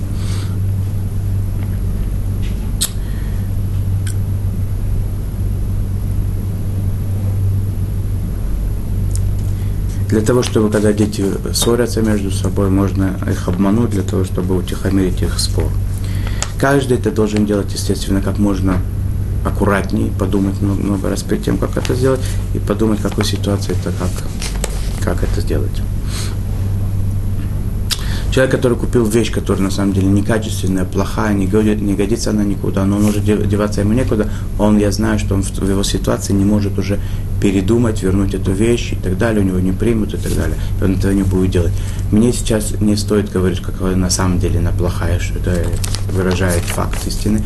Для 10.12 10.20
того, 10.20 10.42
чтобы, 10.42 10.68
когда 10.68 10.92
дети 10.92 11.25
ссорятся 11.55 12.03
между 12.03 12.31
собой, 12.31 12.68
можно 12.68 13.16
их 13.27 13.48
обмануть, 13.48 13.88
для 13.92 14.03
того, 14.03 14.25
чтобы 14.25 14.55
утихомирить 14.55 15.22
их 15.22 15.38
спор. 15.38 15.70
Каждый 16.61 16.98
это 16.98 17.11
должен 17.11 17.46
делать, 17.46 17.72
естественно, 17.72 18.20
как 18.20 18.38
можно 18.38 18.77
аккуратнее, 19.42 20.12
подумать 20.18 20.61
много, 20.61 20.83
много 20.83 21.09
раз 21.09 21.22
перед 21.22 21.42
тем, 21.42 21.57
как 21.57 21.79
это 21.79 21.94
сделать, 21.94 22.20
и 22.55 22.59
подумать, 22.59 22.98
в 23.01 23.03
какой 23.03 23.25
ситуации 23.25 23.72
это, 23.72 23.90
как, 23.98 24.11
как 25.03 25.25
это 25.25 25.40
сделать. 25.40 25.81
Человек, 28.32 28.52
который 28.52 28.78
купил 28.78 29.04
вещь, 29.04 29.30
которая 29.30 29.64
на 29.64 29.70
самом 29.70 29.92
деле 29.92 30.06
некачественная, 30.06 30.86
плохая, 30.86 31.34
не, 31.34 31.46
годит, 31.46 31.82
не 31.82 31.92
годится 31.92 32.30
она 32.30 32.44
никуда, 32.44 32.86
но 32.86 32.96
он 32.96 33.04
уже 33.04 33.20
деваться 33.20 33.82
ему 33.82 33.92
некуда, 33.92 34.26
он, 34.58 34.78
я 34.78 34.90
знаю, 34.90 35.18
что 35.18 35.34
он 35.34 35.42
в, 35.42 35.68
его 35.68 35.82
ситуации 35.82 36.32
не 36.32 36.46
может 36.46 36.78
уже 36.78 36.98
передумать, 37.42 38.02
вернуть 38.02 38.32
эту 38.32 38.52
вещь 38.52 38.92
и 38.92 38.96
так 38.96 39.18
далее, 39.18 39.44
у 39.44 39.46
него 39.46 39.58
не 39.58 39.72
примут 39.72 40.14
и 40.14 40.16
так 40.16 40.34
далее, 40.34 40.56
и 40.80 40.84
он 40.84 40.94
этого 40.94 41.12
не 41.12 41.24
будет 41.24 41.50
делать. 41.50 41.72
Мне 42.10 42.32
сейчас 42.32 42.72
не 42.80 42.96
стоит 42.96 43.30
говорить, 43.30 43.60
какая 43.60 43.96
на 43.96 44.08
самом 44.08 44.38
деле 44.38 44.60
она 44.60 44.70
плохая, 44.70 45.18
что 45.18 45.38
это 45.38 45.66
выражает 46.10 46.62
факт 46.62 47.06
истины. 47.06 47.42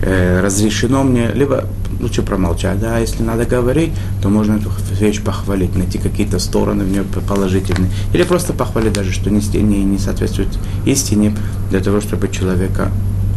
Э, 0.00 0.40
разрешено 0.42 1.02
мне 1.02 1.32
либо 1.32 1.64
лучше 2.00 2.22
промолчать. 2.22 2.80
Да, 2.80 2.98
если 2.98 3.22
надо 3.22 3.44
говорить, 3.44 3.92
то 4.22 4.28
можно 4.28 4.56
эту 4.56 4.70
вещь 5.00 5.22
похвалить, 5.22 5.76
найти 5.76 5.98
какие-то 5.98 6.38
стороны 6.38 6.84
в 6.84 6.90
нее 6.90 7.04
положительные. 7.04 7.90
Или 8.12 8.22
просто 8.22 8.52
похвалить 8.52 8.92
даже, 8.92 9.12
что 9.12 9.30
не, 9.30 9.40
не, 9.62 9.84
не 9.84 9.98
соответствует 9.98 10.48
истине, 10.86 11.36
для 11.70 11.80
того, 11.80 12.00
чтобы 12.00 12.28
человека 12.28 12.90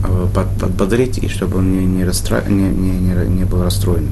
э, 0.03 0.27
подбодрить 0.59 1.19
и 1.19 1.27
чтобы 1.29 1.59
он 1.59 1.71
не, 1.71 1.85
не, 1.85 2.03
расстро... 2.03 2.43
не, 2.47 2.69
не, 2.69 3.27
не 3.27 3.45
был 3.45 3.63
расстроен. 3.63 4.07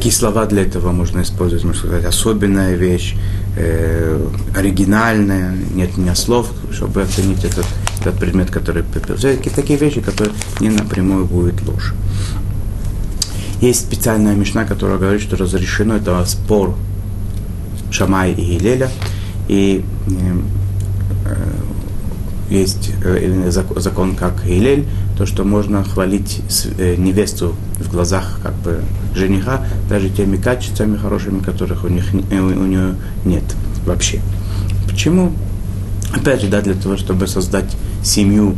Какие 0.00 0.14
слова 0.14 0.46
для 0.46 0.62
этого 0.62 0.92
можно 0.92 1.20
использовать? 1.20 1.62
Можно 1.62 1.78
сказать, 1.78 2.06
особенная 2.06 2.74
вещь, 2.74 3.16
э, 3.58 4.18
оригинальная, 4.56 5.54
нет 5.74 5.90
у 5.98 6.00
меня 6.00 6.14
слов, 6.14 6.50
чтобы 6.72 7.02
оценить 7.02 7.44
этот, 7.44 7.66
этот 8.00 8.18
предмет, 8.18 8.50
который 8.50 8.82
пепел. 8.82 9.16
Такие 9.54 9.78
вещи, 9.78 10.00
которые 10.00 10.32
не 10.58 10.70
напрямую 10.70 11.26
будет 11.26 11.60
ложь. 11.68 11.92
Есть 13.60 13.80
специальная 13.80 14.34
мешна, 14.34 14.64
которая 14.64 14.96
говорит, 14.96 15.20
что 15.20 15.36
разрешено 15.36 15.96
это 15.96 16.24
спор 16.24 16.74
Шамай 17.90 18.32
и 18.32 18.56
Гилеля. 18.56 18.88
И 19.48 19.84
э, 20.06 20.12
э 21.26 21.36
есть 22.48 22.90
э, 23.04 23.50
закон 23.50 24.16
как 24.16 24.46
Гилель, 24.46 24.86
то, 25.20 25.26
что 25.26 25.44
можно 25.44 25.84
хвалить 25.84 26.40
э, 26.78 26.96
невесту 26.96 27.54
в 27.78 27.90
глазах 27.90 28.40
как 28.42 28.54
бы 28.54 28.80
жениха 29.14 29.62
даже 29.86 30.08
теми 30.08 30.38
качествами 30.38 30.96
хорошими, 30.96 31.40
которых 31.40 31.84
у, 31.84 31.88
них, 31.88 32.06
э, 32.30 32.40
у 32.40 32.64
нее 32.64 32.94
нет 33.26 33.44
вообще. 33.84 34.18
Почему? 34.88 35.32
Опять 36.10 36.40
же, 36.40 36.48
да, 36.48 36.62
для 36.62 36.72
того, 36.72 36.96
чтобы 36.96 37.26
создать 37.26 37.76
семью, 38.02 38.56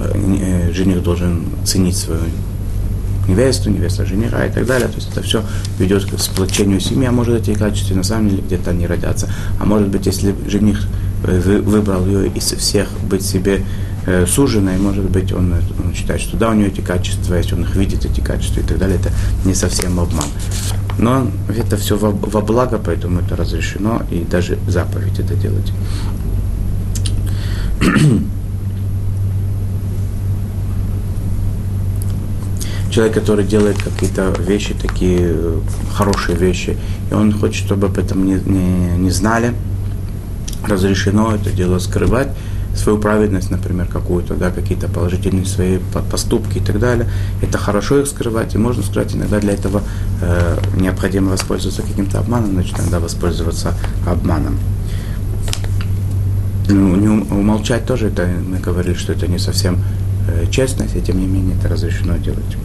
э, 0.00 0.72
жених 0.72 1.02
должен 1.02 1.42
ценить 1.66 1.98
свою 1.98 2.22
невесту, 3.28 3.68
невеста 3.68 4.06
жениха 4.06 4.46
и 4.46 4.50
так 4.50 4.64
далее. 4.64 4.88
То 4.88 4.94
есть 4.94 5.10
это 5.12 5.20
все 5.20 5.42
ведет 5.78 6.06
к 6.06 6.18
сплочению 6.18 6.80
семьи, 6.80 7.06
а 7.06 7.12
может 7.12 7.46
эти 7.46 7.54
качества 7.54 7.94
на 7.94 8.02
самом 8.02 8.30
деле 8.30 8.42
где-то 8.46 8.72
не 8.72 8.86
родятся. 8.86 9.28
А 9.60 9.66
может 9.66 9.88
быть, 9.88 10.06
если 10.06 10.34
жених 10.48 10.86
выбрал 11.22 12.06
ее 12.06 12.28
из 12.28 12.44
всех 12.44 12.88
быть 13.10 13.26
себе 13.26 13.62
э, 14.08 14.78
может 14.78 15.10
быть, 15.10 15.32
он, 15.32 15.54
он 15.84 15.94
считает, 15.94 16.20
что 16.20 16.36
да, 16.36 16.50
у 16.50 16.54
нее 16.54 16.68
эти 16.68 16.80
качества 16.80 17.34
есть, 17.34 17.52
он 17.52 17.62
их 17.62 17.74
видит, 17.76 18.04
эти 18.04 18.20
качества 18.20 18.60
и 18.60 18.62
так 18.62 18.78
далее, 18.78 18.98
это 18.98 19.10
не 19.44 19.54
совсем 19.54 20.00
обман. 20.00 20.24
Но 20.98 21.30
это 21.48 21.76
все 21.76 21.96
во, 21.96 22.10
во 22.10 22.40
благо, 22.40 22.78
поэтому 22.84 23.20
это 23.20 23.36
разрешено, 23.36 24.02
и 24.10 24.20
даже 24.20 24.58
заповедь 24.66 25.18
это 25.18 25.34
делать. 25.34 25.72
Человек, 32.90 33.14
который 33.14 33.44
делает 33.44 33.76
какие-то 33.82 34.34
вещи, 34.40 34.74
такие 34.74 35.18
э, 35.20 35.60
хорошие 35.92 36.36
вещи, 36.36 36.76
и 37.10 37.14
он 37.14 37.32
хочет, 37.32 37.66
чтобы 37.66 37.86
об 37.86 37.98
этом 37.98 38.26
не, 38.26 38.34
не, 38.34 38.96
не 38.96 39.10
знали, 39.10 39.54
разрешено 40.66 41.34
это 41.34 41.50
дело 41.50 41.78
скрывать, 41.78 42.28
свою 42.78 42.98
праведность, 42.98 43.50
например, 43.50 43.86
какую-то, 43.86 44.34
да, 44.34 44.50
какие-то 44.50 44.88
положительные 44.88 45.46
свои 45.46 45.78
поступки 46.10 46.58
и 46.58 46.60
так 46.60 46.78
далее. 46.78 47.08
Это 47.42 47.58
хорошо 47.58 48.00
их 48.00 48.06
скрывать, 48.06 48.54
и 48.54 48.58
можно 48.58 48.82
скрывать. 48.82 49.14
Иногда 49.14 49.40
для 49.40 49.52
этого 49.52 49.82
э, 50.20 50.58
необходимо 50.76 51.30
воспользоваться 51.30 51.82
каким-то 51.82 52.20
обманом, 52.20 52.52
значит, 52.52 52.78
иногда 52.78 53.00
воспользоваться 53.00 53.74
обманом. 54.06 54.58
Ну, 56.68 56.96
не 56.96 57.08
умолчать 57.08 57.86
тоже, 57.86 58.08
это 58.08 58.26
мы 58.26 58.58
говорили, 58.58 58.94
что 58.94 59.12
это 59.12 59.26
не 59.26 59.38
совсем 59.38 59.78
э, 60.28 60.46
честность, 60.50 60.96
и 60.96 61.00
тем 61.00 61.18
не 61.20 61.26
менее 61.26 61.56
это 61.56 61.68
разрешено 61.68 62.16
делать. 62.16 62.56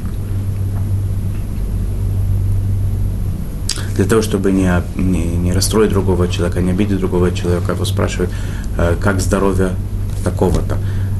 для 3.95 4.05
того, 4.05 4.21
чтобы 4.21 4.51
не, 4.51 4.69
не, 4.95 5.25
не 5.25 5.53
расстроить 5.53 5.91
другого 5.91 6.27
человека, 6.27 6.61
не 6.61 6.71
обидеть 6.71 6.99
другого 6.99 7.31
человека, 7.31 7.73
его 7.73 7.85
спрашивают, 7.85 8.31
э, 8.77 8.95
как 8.99 9.21
здоровье 9.21 9.71
такого-то 10.23 10.77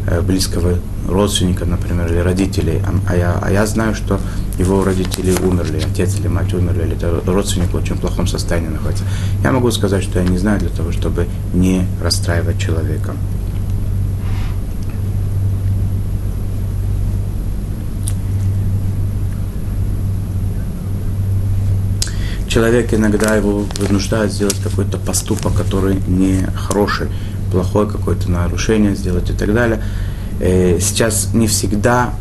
э, 0.07 0.21
близкого 0.21 0.79
родственника, 1.07 1.65
например, 1.65 2.07
или 2.11 2.19
родителей, 2.19 2.81
а 3.07 3.15
я, 3.15 3.37
а 3.41 3.51
я 3.51 3.65
знаю, 3.65 3.95
что 3.95 4.19
его 4.57 4.83
родители 4.83 5.35
умерли, 5.43 5.81
отец 5.85 6.17
или 6.19 6.27
мать 6.27 6.53
умерли, 6.53 6.83
или 6.83 6.95
это 6.95 7.21
родственник 7.25 7.71
в 7.71 7.75
очень 7.75 7.97
плохом 7.97 8.27
состоянии 8.27 8.69
находится. 8.69 9.03
Я 9.43 9.51
могу 9.51 9.71
сказать, 9.71 10.03
что 10.03 10.19
я 10.19 10.25
не 10.25 10.37
знаю 10.37 10.59
для 10.59 10.69
того, 10.69 10.91
чтобы 10.91 11.27
не 11.53 11.85
расстраивать 12.01 12.59
человека. 12.59 13.13
человек 22.53 22.93
иногда 22.93 23.35
его 23.35 23.65
вынуждает 23.79 24.31
сделать 24.31 24.59
какой-то 24.63 24.99
поступок, 24.99 25.55
который 25.55 25.95
не 26.07 26.45
хороший 26.55 27.07
плохой 27.53 27.87
какое-то 27.87 28.29
нарушение 28.31 28.95
сделать 28.95 29.29
и 29.29 29.33
так 29.33 29.53
далее. 29.53 29.81
Э, 30.39 30.79
сейчас 30.81 31.33
не 31.33 31.47
всегда 31.47 32.13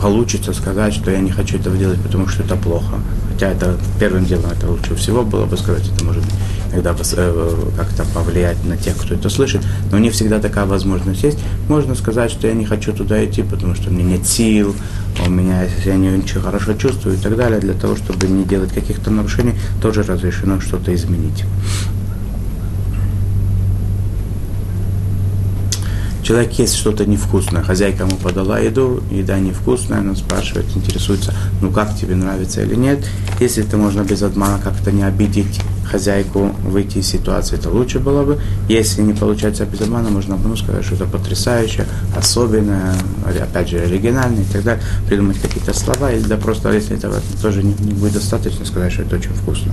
получится 0.00 0.52
сказать, 0.52 0.92
что 0.92 1.12
я 1.12 1.20
не 1.20 1.30
хочу 1.30 1.56
этого 1.56 1.76
делать, 1.76 2.00
потому 2.02 2.26
что 2.26 2.42
это 2.42 2.56
плохо. 2.56 2.96
Хотя 3.32 3.50
это 3.50 3.78
первым 4.00 4.24
делом 4.24 4.50
это 4.50 4.68
лучше 4.68 4.96
всего 4.96 5.22
было 5.22 5.46
бы 5.46 5.56
сказать, 5.56 5.88
это 5.88 6.04
может 6.04 6.24
иногда 6.72 6.96
э, 6.98 7.70
как-то 7.76 8.04
повлиять 8.12 8.62
на 8.64 8.76
тех, 8.76 8.96
кто 8.96 9.14
это 9.14 9.30
слышит, 9.30 9.62
но 9.92 9.98
не 9.98 10.10
всегда 10.10 10.40
такая 10.40 10.66
возможность 10.66 11.22
есть. 11.22 11.38
Можно 11.68 11.94
сказать, 11.94 12.30
что 12.30 12.48
я 12.48 12.54
не 12.54 12.64
хочу 12.64 12.92
туда 12.92 13.24
идти, 13.24 13.42
потому 13.42 13.76
что 13.76 13.90
у 13.90 13.92
меня 13.92 14.16
нет 14.16 14.26
сил, 14.26 14.74
у 15.24 15.30
меня, 15.30 15.64
я 15.84 15.94
не 15.94 16.10
очень 16.10 16.40
хорошо 16.40 16.74
чувствую 16.74 17.16
и 17.16 17.18
так 17.18 17.36
далее, 17.36 17.60
для 17.60 17.74
того, 17.74 17.94
чтобы 17.94 18.26
не 18.26 18.44
делать 18.44 18.72
каких-то 18.72 19.10
нарушений, 19.10 19.54
тоже 19.80 20.02
разрешено 20.02 20.60
что-то 20.60 20.92
изменить. 20.94 21.44
Человек 26.26 26.54
ест 26.54 26.74
что-то 26.74 27.06
невкусное, 27.06 27.62
хозяйка 27.62 28.02
ему 28.02 28.16
подала 28.16 28.58
еду, 28.58 29.00
еда 29.12 29.38
невкусная, 29.38 30.00
он 30.00 30.16
спрашивает, 30.16 30.66
интересуется, 30.74 31.32
ну 31.62 31.70
как 31.70 31.96
тебе 31.96 32.16
нравится 32.16 32.62
или 32.62 32.74
нет. 32.74 33.06
Если 33.38 33.62
это 33.64 33.76
можно 33.76 34.02
без 34.02 34.24
обмана 34.24 34.58
как-то 34.60 34.90
не 34.90 35.04
обидеть 35.04 35.60
хозяйку, 35.88 36.52
выйти 36.64 36.98
из 36.98 37.06
ситуации, 37.06 37.56
это 37.56 37.70
лучше 37.70 38.00
было 38.00 38.24
бы. 38.24 38.40
Если 38.68 39.02
не 39.02 39.12
получается 39.12 39.66
без 39.66 39.82
обмана, 39.82 40.10
можно 40.10 40.36
ну, 40.36 40.56
сказать, 40.56 40.84
что 40.84 40.96
это 40.96 41.04
потрясающе, 41.04 41.86
особенное, 42.16 42.96
опять 43.24 43.68
же, 43.68 43.78
оригинальное 43.78 44.42
и 44.42 44.52
так 44.52 44.64
далее, 44.64 44.82
придумать 45.06 45.40
какие-то 45.40 45.74
слова, 45.74 46.10
или 46.10 46.24
да 46.24 46.36
просто, 46.38 46.72
если 46.72 46.96
этого 46.96 47.20
тоже 47.40 47.62
не, 47.62 47.74
не 47.74 47.92
будет 47.92 48.14
достаточно, 48.14 48.64
сказать, 48.64 48.92
что 48.92 49.02
это 49.02 49.14
очень 49.14 49.32
вкусно. 49.32 49.70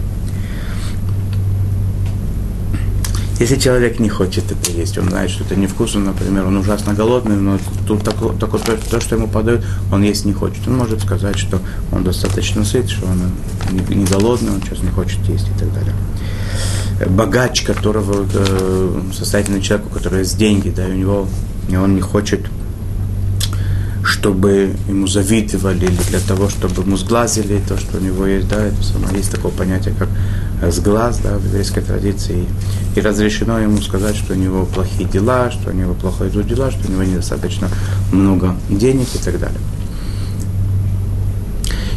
Если 3.43 3.57
человек 3.57 3.99
не 3.99 4.07
хочет 4.07 4.45
это 4.49 4.71
есть, 4.71 4.97
он 4.97 5.09
знает, 5.09 5.29
что 5.29 5.43
это 5.43 5.57
невкусно, 5.57 5.99
например, 5.99 6.45
он 6.45 6.55
ужасно 6.55 6.93
голодный, 6.93 7.35
но 7.35 7.59
тут 7.85 8.01
такое, 8.01 8.31
такое 8.37 8.61
то, 8.61 8.77
то, 8.89 9.01
что 9.01 9.17
ему 9.17 9.27
подают, 9.27 9.65
он 9.91 10.01
есть 10.01 10.23
не 10.23 10.31
хочет. 10.31 10.65
Он 10.65 10.77
может 10.77 11.01
сказать, 11.01 11.37
что 11.37 11.59
он 11.91 12.05
достаточно 12.05 12.63
сыт, 12.63 12.89
что 12.89 13.05
он 13.05 13.19
не 13.89 14.05
голодный, 14.05 14.53
он 14.53 14.61
сейчас 14.61 14.81
не 14.81 14.91
хочет 14.91 15.19
есть 15.27 15.45
и 15.49 15.59
так 15.59 15.73
далее. 15.73 15.93
Богач, 17.09 17.63
которого 17.63 18.25
э, 18.33 19.01
состоятельный 19.13 19.61
человек, 19.61 19.87
у 19.87 19.89
которого 19.89 20.19
есть 20.19 20.37
деньги, 20.37 20.69
да, 20.69 20.85
у 20.85 20.93
него 20.93 21.27
и 21.67 21.75
он 21.75 21.95
не 21.95 22.01
хочет 22.01 22.45
чтобы 24.05 24.73
ему 24.87 25.07
завидовали 25.07 25.85
или 25.85 26.01
для 26.09 26.19
того, 26.19 26.49
чтобы 26.49 26.81
ему 26.81 26.97
сглазили 26.97 27.61
то, 27.67 27.77
что 27.77 27.97
у 27.97 28.01
него 28.01 28.25
есть, 28.25 28.47
да, 28.49 28.65
это 28.65 28.83
самое, 28.83 29.17
есть 29.17 29.31
такое 29.31 29.51
понятие, 29.51 29.95
как 29.97 30.09
сглаз, 30.71 31.19
да, 31.23 31.37
в 31.37 31.45
еврейской 31.45 31.81
традиции, 31.81 32.45
и 32.95 33.01
разрешено 33.01 33.59
ему 33.59 33.77
сказать, 33.81 34.15
что 34.15 34.33
у 34.33 34.35
него 34.35 34.65
плохие 34.65 35.07
дела, 35.07 35.51
что 35.51 35.71
у 35.71 35.73
него 35.73 35.93
плохо 35.93 36.27
идут 36.27 36.47
дела, 36.47 36.71
что 36.71 36.87
у 36.87 36.91
него 36.91 37.03
недостаточно 37.03 37.69
много 38.11 38.55
денег 38.69 39.07
и 39.13 39.17
так 39.17 39.39
далее. 39.39 39.59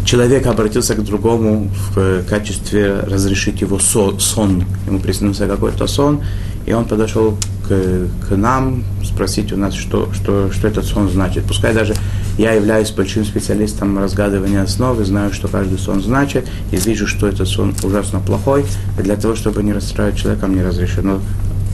Человек 0.07 0.47
обратился 0.47 0.95
к 0.95 1.03
другому 1.03 1.69
в 1.97 2.23
качестве 2.23 3.01
разрешить 3.01 3.61
его 3.61 3.81
сон. 3.81 4.65
Ему 4.87 5.01
приснился 5.01 5.49
какой-то 5.49 5.89
сон, 5.89 6.23
и 6.65 6.73
он 6.73 6.85
подошел 6.85 7.37
к, 7.67 8.07
к 8.29 8.37
нам, 8.37 8.85
спросить 9.05 9.53
у 9.53 9.57
нас, 9.57 9.75
что, 9.75 10.09
что, 10.13 10.53
что 10.53 10.69
этот 10.69 10.85
сон 10.85 11.11
значит. 11.11 11.43
Пускай 11.45 11.75
даже 11.75 11.95
я 12.39 12.53
являюсь 12.53 12.93
большим 12.93 13.25
специалистом 13.25 13.99
разгадывания 13.99 14.63
основы, 14.63 15.05
знаю, 15.05 15.33
что 15.33 15.49
каждый 15.49 15.77
сон 15.77 16.01
значит, 16.01 16.47
и 16.71 16.77
вижу, 16.77 17.09
что 17.09 17.27
этот 17.27 17.49
сон 17.49 17.75
ужасно 17.83 18.21
плохой, 18.21 18.65
и 19.01 19.03
для 19.03 19.17
того, 19.17 19.35
чтобы 19.35 19.65
не 19.65 19.73
расстраивать 19.73 20.19
человека, 20.19 20.47
мне 20.47 20.65
разрешено 20.65 21.21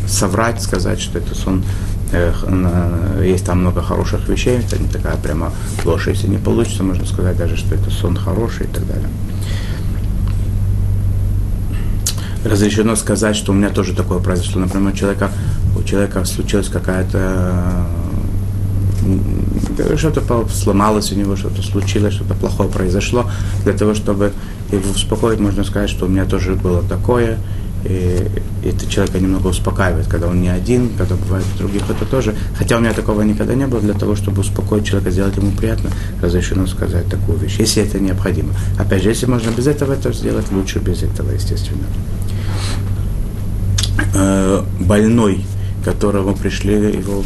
соврать, 0.08 0.62
сказать, 0.62 1.00
что 1.02 1.18
этот 1.18 1.36
сон 1.36 1.62
э, 1.62 2.01
есть 3.22 3.46
там 3.46 3.60
много 3.60 3.82
хороших 3.82 4.28
вещей, 4.28 4.58
это 4.58 4.78
не 4.78 4.88
такая 4.88 5.16
прямо 5.16 5.52
ложь, 5.84 6.08
если 6.08 6.28
не 6.28 6.38
получится, 6.38 6.82
можно 6.82 7.06
сказать 7.06 7.36
даже, 7.36 7.56
что 7.56 7.74
это 7.74 7.90
сон 7.90 8.16
хороший 8.16 8.66
и 8.66 8.68
так 8.68 8.86
далее. 8.86 9.08
Разрешено 12.44 12.96
сказать, 12.96 13.36
что 13.36 13.52
у 13.52 13.54
меня 13.54 13.70
тоже 13.70 13.94
такое 13.94 14.18
произошло. 14.18 14.60
Например, 14.62 14.92
у 14.92 14.96
человека 14.96 15.30
у 15.76 15.82
человека 15.82 16.24
случилась 16.24 16.68
какая-то 16.68 17.86
что-то 19.96 20.46
сломалось 20.48 21.10
у 21.12 21.16
него, 21.16 21.34
что-то 21.34 21.62
случилось, 21.62 22.14
что-то 22.14 22.34
плохое 22.34 22.68
произошло. 22.68 23.28
Для 23.64 23.72
того, 23.72 23.94
чтобы 23.94 24.32
его 24.70 24.90
успокоить, 24.90 25.40
можно 25.40 25.64
сказать, 25.64 25.90
что 25.90 26.06
у 26.06 26.08
меня 26.08 26.24
тоже 26.24 26.54
было 26.54 26.82
такое. 26.82 27.38
И 27.84 28.28
это 28.64 28.86
человека 28.88 29.18
немного 29.18 29.48
успокаивает, 29.48 30.06
когда 30.06 30.28
он 30.28 30.40
не 30.40 30.48
один, 30.48 30.90
когда 30.96 31.16
бывает 31.16 31.44
у 31.54 31.58
других 31.58 31.82
это 31.90 32.04
тоже. 32.04 32.34
Хотя 32.56 32.76
у 32.76 32.80
меня 32.80 32.92
такого 32.92 33.22
никогда 33.22 33.54
не 33.54 33.66
было, 33.66 33.80
для 33.80 33.94
того, 33.94 34.14
чтобы 34.14 34.40
успокоить 34.40 34.86
человека, 34.86 35.10
сделать 35.10 35.36
ему 35.36 35.50
приятно, 35.52 35.90
разрешено 36.20 36.66
сказать 36.66 37.06
такую 37.08 37.38
вещь, 37.38 37.56
если 37.58 37.82
это 37.82 37.98
необходимо. 37.98 38.54
Опять 38.78 39.02
же, 39.02 39.08
если 39.08 39.26
можно 39.26 39.50
без 39.50 39.66
этого 39.66 39.94
это 39.94 40.12
сделать, 40.12 40.46
лучше 40.52 40.78
без 40.78 41.02
этого, 41.02 41.30
естественно. 41.32 41.84
Э, 44.14 44.62
больной 44.80 45.44
которого 45.84 46.34
пришли 46.34 46.74
его 46.74 47.24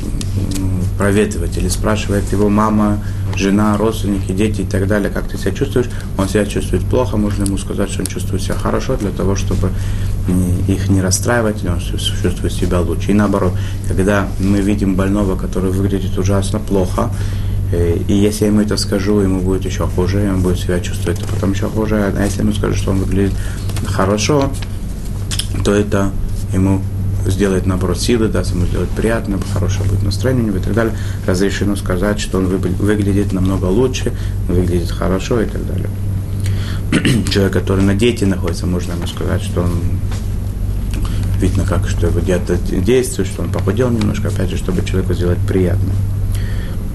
проветривать, 0.97 1.57
или 1.59 1.69
спрашивает 1.69 2.31
его 2.33 2.49
мама, 2.49 2.99
жена, 3.37 3.77
родственники, 3.77 4.33
дети 4.33 4.63
и 4.63 4.65
так 4.65 4.87
далее, 4.87 5.11
как 5.11 5.29
ты 5.29 5.37
себя 5.37 5.53
чувствуешь, 5.53 5.87
он 6.17 6.29
себя 6.29 6.47
чувствует 6.47 6.85
плохо, 6.85 7.17
можно 7.17 7.45
ему 7.45 7.59
сказать, 7.59 7.91
что 7.91 8.01
он 8.01 8.07
чувствует 8.07 8.43
себя 8.43 8.55
хорошо, 8.55 8.97
для 8.97 9.11
того, 9.11 9.37
чтобы 9.37 9.71
их 10.69 10.89
не 10.89 11.03
расстраивать, 11.03 11.65
он 11.65 11.81
чувствует 11.81 12.53
себя 12.53 12.81
лучше. 12.81 13.11
И 13.11 13.15
наоборот, 13.15 13.53
когда 13.89 14.27
мы 14.41 14.61
видим 14.61 14.95
больного, 14.95 15.37
который 15.37 15.71
выглядит 15.71 16.17
ужасно 16.19 16.59
плохо, 16.59 17.11
э, 17.73 17.99
и 18.09 18.15
если 18.15 18.45
я 18.45 18.51
ему 18.51 18.63
это 18.63 18.77
скажу, 18.77 19.21
ему 19.21 19.41
будет 19.41 19.65
еще 19.65 19.87
хуже, 19.87 20.25
и 20.25 20.29
он 20.29 20.41
будет 20.41 20.59
себя 20.59 20.81
чувствовать 20.81 21.21
потом 21.25 21.53
еще 21.53 21.69
хуже. 21.69 22.13
А 22.17 22.25
если 22.25 22.41
ему 22.41 22.53
скажу, 22.53 22.75
что 22.75 22.91
он 22.91 22.99
выглядит 22.99 23.35
хорошо, 23.87 24.51
то 25.65 25.73
это 25.73 26.11
ему 26.53 26.81
сделает, 27.31 27.67
наоборот, 27.67 27.99
силы, 27.99 28.29
даст 28.29 28.53
ему 28.53 28.67
сделать 28.67 28.89
приятно, 28.91 29.39
хорошее 29.53 29.89
будет 29.89 30.03
настроение 30.03 30.45
у 30.45 30.47
него 30.49 30.59
и 30.59 30.63
так 30.63 30.75
далее, 30.75 30.97
разрешено 31.27 31.77
сказать, 31.77 32.21
что 32.21 32.39
он 32.39 32.47
выглядит 32.47 33.33
намного 33.33 33.67
лучше, 33.67 34.13
выглядит 34.49 34.91
хорошо 34.91 35.41
и 35.41 35.47
так 35.47 35.67
далее. 35.67 35.89
Человек, 37.31 37.53
который 37.53 37.85
на 37.85 37.95
диете 37.95 38.27
находится, 38.27 38.67
можно 38.67 38.93
ему 38.93 39.07
сказать, 39.07 39.43
что 39.43 39.63
он 39.63 39.73
видно, 41.41 41.65
как 41.65 41.89
что 41.89 42.07
его 42.07 42.21
диета 42.21 42.57
действует, 42.57 43.29
что 43.29 43.43
он 43.43 43.51
похудел 43.51 43.91
немножко, 43.91 44.29
опять 44.29 44.51
же, 44.51 44.57
чтобы 44.57 44.85
человеку 44.85 45.15
сделать 45.15 45.39
приятно. 45.47 45.93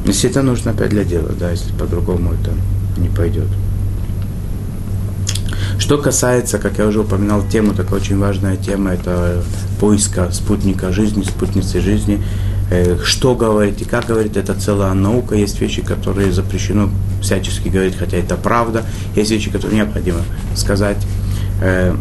Если 0.05 0.29
это 0.29 0.41
нужно 0.41 0.71
опять 0.71 0.89
для 0.89 1.03
дела, 1.03 1.29
да, 1.39 1.51
если 1.51 1.71
по-другому 1.73 2.33
это 2.33 2.51
не 2.99 3.09
пойдет. 3.09 3.47
Что 5.81 5.97
касается, 5.97 6.59
как 6.59 6.77
я 6.77 6.85
уже 6.85 6.99
упоминал, 6.99 7.41
тему, 7.41 7.73
такая 7.73 7.99
очень 7.99 8.19
важная 8.19 8.55
тема, 8.55 8.91
это 8.91 9.43
поиска 9.79 10.31
спутника 10.31 10.91
жизни, 10.91 11.23
спутницы 11.23 11.81
жизни. 11.81 12.23
Э, 12.69 12.99
что 13.03 13.33
говорить 13.33 13.81
и 13.81 13.85
как 13.85 14.05
говорить, 14.05 14.37
это 14.37 14.53
целая 14.53 14.93
наука. 14.93 15.33
Есть 15.33 15.59
вещи, 15.59 15.81
которые 15.81 16.31
запрещено 16.31 16.91
всячески 17.23 17.67
говорить, 17.67 17.97
хотя 17.97 18.17
это 18.17 18.35
правда. 18.35 18.85
Есть 19.15 19.31
вещи, 19.31 19.49
которые 19.49 19.77
необходимо 19.77 20.19
сказать 20.55 20.97
Э, 21.63 21.95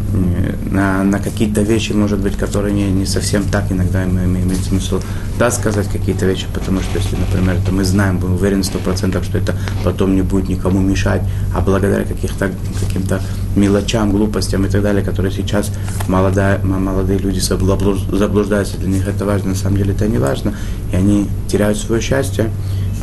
на, 0.71 1.03
на 1.03 1.19
какие-то 1.19 1.61
вещи, 1.61 1.91
может 1.91 2.17
быть, 2.17 2.35
которые 2.35 2.73
не, 2.73 2.89
не 2.89 3.05
совсем 3.05 3.43
так 3.43 3.71
иногда 3.71 4.03
мы 4.05 4.23
имеем 4.23 4.55
смысл 4.55 4.99
да, 5.37 5.51
сказать 5.51 5.87
какие-то 5.87 6.25
вещи, 6.25 6.47
потому 6.51 6.81
что 6.81 6.97
если, 6.97 7.15
например, 7.15 7.57
это 7.57 7.71
мы 7.71 7.83
знаем, 7.83 8.19
мы 8.19 8.33
уверены 8.33 8.63
сто 8.63 8.79
процентов, 8.79 9.23
что 9.23 9.37
это 9.37 9.55
потом 9.83 10.15
не 10.15 10.23
будет 10.23 10.49
никому 10.49 10.79
мешать, 10.79 11.21
а 11.53 11.61
благодаря 11.61 12.05
каких-то 12.05 12.49
каким-то 12.79 13.21
мелочам, 13.55 14.09
глупостям 14.09 14.65
и 14.65 14.69
так 14.69 14.81
далее, 14.81 15.03
которые 15.03 15.31
сейчас 15.31 15.71
молодая, 16.07 16.57
молодые 16.63 17.19
люди 17.19 17.39
заблуждаются, 17.39 18.77
для 18.77 18.89
них 18.89 19.07
это 19.07 19.25
важно, 19.25 19.49
на 19.49 19.55
самом 19.55 19.77
деле 19.77 19.93
это 19.93 20.07
не 20.07 20.17
важно, 20.17 20.55
и 20.91 20.95
они 20.95 21.27
теряют 21.47 21.77
свое 21.77 22.01
счастье, 22.01 22.49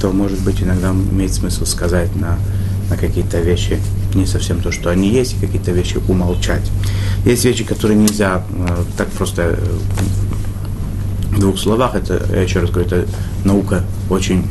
то, 0.01 0.11
может 0.11 0.41
быть, 0.41 0.61
иногда 0.61 0.91
имеет 0.91 1.33
смысл 1.33 1.65
сказать 1.67 2.17
на, 2.17 2.37
на 2.91 2.97
какие-то 2.97 3.39
вещи 3.41 3.79
не 4.15 4.27
совсем 4.27 4.61
то, 4.61 4.73
что 4.73 4.91
они 4.91 5.09
есть, 5.11 5.35
и 5.35 5.47
какие-то 5.47 5.71
вещи 5.71 5.99
умолчать. 6.09 6.71
Есть 7.25 7.45
вещи, 7.45 7.65
которые 7.65 7.99
нельзя 7.99 8.43
э, 8.51 8.85
так 8.97 9.09
просто 9.09 9.43
э, 9.43 9.57
в 11.33 11.41
двух 11.41 11.59
словах, 11.59 11.95
это, 11.95 12.27
я 12.33 12.43
еще 12.43 12.61
раз 12.61 12.71
говорю, 12.71 12.87
это 12.87 13.07
наука 13.45 13.85
очень 14.11 14.49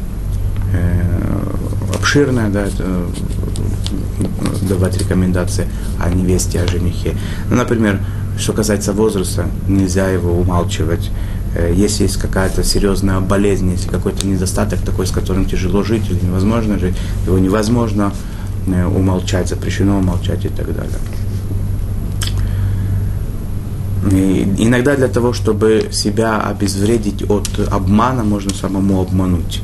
э, 0.74 1.54
обширная, 1.96 2.50
да, 2.50 2.66
это, 2.66 2.84
э, 2.84 3.08
давать 4.68 4.98
рекомендации 4.98 5.68
о 6.00 6.10
невесте, 6.10 6.62
о 6.62 6.68
женихе. 6.68 7.16
Ну, 7.50 7.56
например, 7.56 8.00
что 8.38 8.54
касается 8.54 8.94
возраста, 8.94 9.48
нельзя 9.68 10.10
его 10.10 10.32
умалчивать. 10.40 11.10
Если 11.74 12.04
есть 12.04 12.18
какая-то 12.18 12.64
серьезная 12.64 13.20
болезнь, 13.20 13.72
если 13.72 13.90
какой-то 13.90 14.28
недостаток 14.28 14.80
такой, 14.82 15.08
с 15.08 15.12
которым 15.12 15.46
тяжело 15.46 15.82
жить 15.82 16.08
или 16.10 16.24
невозможно 16.24 16.78
жить, 16.78 16.96
его 17.26 17.40
невозможно 17.40 18.14
умолчать, 18.68 19.50
запрещено 19.50 19.98
умолчать 19.98 20.46
и 20.46 20.50
так 20.50 20.76
далее. 20.76 21.00
И 24.12 24.56
иногда 24.60 24.96
для 24.96 25.08
того, 25.08 25.34
чтобы 25.34 25.90
себя 25.92 26.42
обезвредить 26.42 27.30
от 27.30 27.50
обмана, 27.72 28.24
можно 28.24 28.54
самому 28.54 29.02
обмануть, 29.02 29.62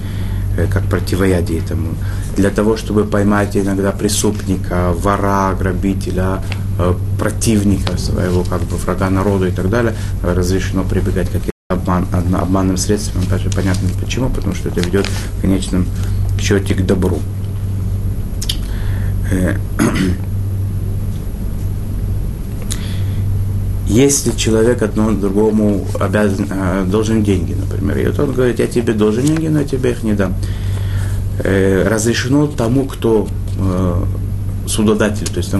э, 0.57 0.67
как 0.67 0.83
противоядие 0.83 1.59
этому. 1.59 1.89
Для 2.35 2.49
того, 2.49 2.75
чтобы 2.77 3.05
поймать 3.05 3.55
иногда 3.55 3.91
преступника, 3.91 4.91
вора, 4.93 5.55
грабителя, 5.59 6.41
э, 6.79 6.93
противника 7.19 7.97
своего, 7.97 8.43
как 8.43 8.61
бы 8.61 8.75
врага 8.77 9.09
народа 9.09 9.47
и 9.47 9.51
так 9.51 9.69
далее, 9.69 9.93
разрешено 10.23 10.83
прибегать 10.83 11.29
к 11.29 11.53
обман, 11.69 12.05
обманным 12.33 12.77
средством. 12.77 13.23
Даже 13.29 13.49
понятно 13.49 13.87
почему, 14.01 14.29
потому 14.29 14.55
что 14.55 14.69
это 14.69 14.81
ведет 14.81 15.07
в 15.37 15.41
конечном 15.41 15.85
счете 16.39 16.73
к 16.75 16.85
добру. 16.85 17.19
Э, 19.33 19.57
Если 23.87 24.31
человек 24.31 24.81
одному 24.81 25.11
другому 25.11 25.85
обязан, 25.99 26.47
э, 26.49 26.85
должен 26.85 27.23
деньги, 27.23 27.53
например, 27.53 27.97
и 27.97 28.07
вот 28.07 28.19
он 28.19 28.33
говорит, 28.33 28.59
я 28.59 28.67
тебе 28.67 28.93
должен 28.93 29.23
деньги, 29.25 29.47
но 29.47 29.59
я 29.59 29.65
тебе 29.65 29.91
их 29.91 30.03
не 30.03 30.13
дам. 30.13 30.33
Э, 31.43 31.87
разрешено 31.87 32.47
тому, 32.47 32.85
кто 32.85 33.27
э, 34.65 34.67
судодатель, 34.67 35.27
то 35.27 35.37
есть 35.37 35.51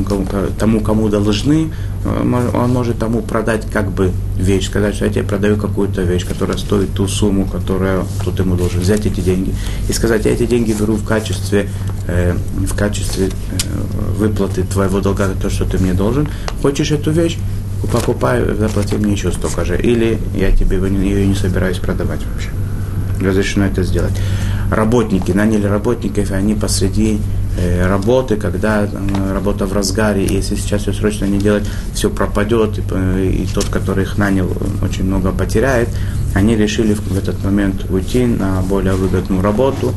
тому, 0.58 0.80
кому, 0.82 1.10
должны, 1.10 1.72
он 2.06 2.70
может 2.72 3.00
тому 3.00 3.22
продать 3.22 3.66
как 3.72 3.92
бы 3.92 4.12
вещь, 4.38 4.68
сказать, 4.68 4.96
что 4.96 5.06
я 5.06 5.12
тебе 5.12 5.24
продаю 5.24 5.58
какую-то 5.58 6.02
вещь, 6.02 6.26
которая 6.26 6.58
стоит 6.58 6.94
ту 6.94 7.08
сумму, 7.08 7.46
которую 7.46 8.06
тут 8.24 8.40
ему 8.40 8.56
должен 8.56 8.82
взять 8.82 9.06
эти 9.06 9.22
деньги, 9.22 9.54
и 9.90 9.94
сказать, 9.94 10.26
я 10.26 10.32
эти 10.32 10.46
деньги 10.46 10.74
беру 10.74 10.96
в 10.96 11.06
качестве, 11.06 11.70
э, 12.08 12.36
в 12.58 12.76
качестве 12.76 13.28
э, 13.28 13.32
выплаты 14.18 14.64
твоего 14.64 15.00
долга, 15.00 15.30
то, 15.42 15.50
что 15.50 15.66
ты 15.66 15.78
мне 15.78 15.94
должен. 15.94 16.28
Хочешь 16.62 16.92
эту 16.92 17.12
вещь? 17.12 17.38
покупай, 17.92 18.44
заплати 18.56 18.96
мне 18.96 19.14
еще 19.14 19.32
столько 19.32 19.66
же. 19.66 19.78
Или 19.78 20.20
я 20.36 20.52
тебе 20.52 20.78
ее 20.78 21.28
не 21.28 21.36
собираюсь 21.36 21.78
продавать 21.78 22.22
вообще. 22.26 22.50
Разрешено 23.22 23.66
это 23.66 23.84
сделать. 23.84 24.14
Работники, 24.72 25.32
наняли 25.32 25.66
работников, 25.66 26.32
и 26.32 26.34
они 26.34 26.56
посреди 26.56 27.16
э, 27.16 27.20
работы, 27.88 28.36
когда 28.36 28.84
э, 28.84 29.34
работа 29.34 29.66
в 29.66 29.74
разгаре, 29.74 30.26
и 30.26 30.34
если 30.34 30.56
сейчас 30.56 30.84
все 30.84 30.94
срочно 30.94 31.26
не 31.26 31.38
делать, 31.38 31.64
все 31.94 32.10
пропадет, 32.10 32.80
и, 32.80 32.84
э, 32.90 33.46
тот, 33.54 33.66
который 33.66 34.04
их 34.04 34.18
нанял, 34.18 34.50
очень 34.82 35.04
много 35.06 35.32
потеряет, 35.32 35.90
они 36.34 36.56
решили 36.56 36.94
в 36.94 37.18
этот 37.18 37.44
момент 37.44 37.86
уйти 37.90 38.26
на 38.26 38.62
более 38.62 38.94
выгодную 38.94 39.42
работу, 39.42 39.94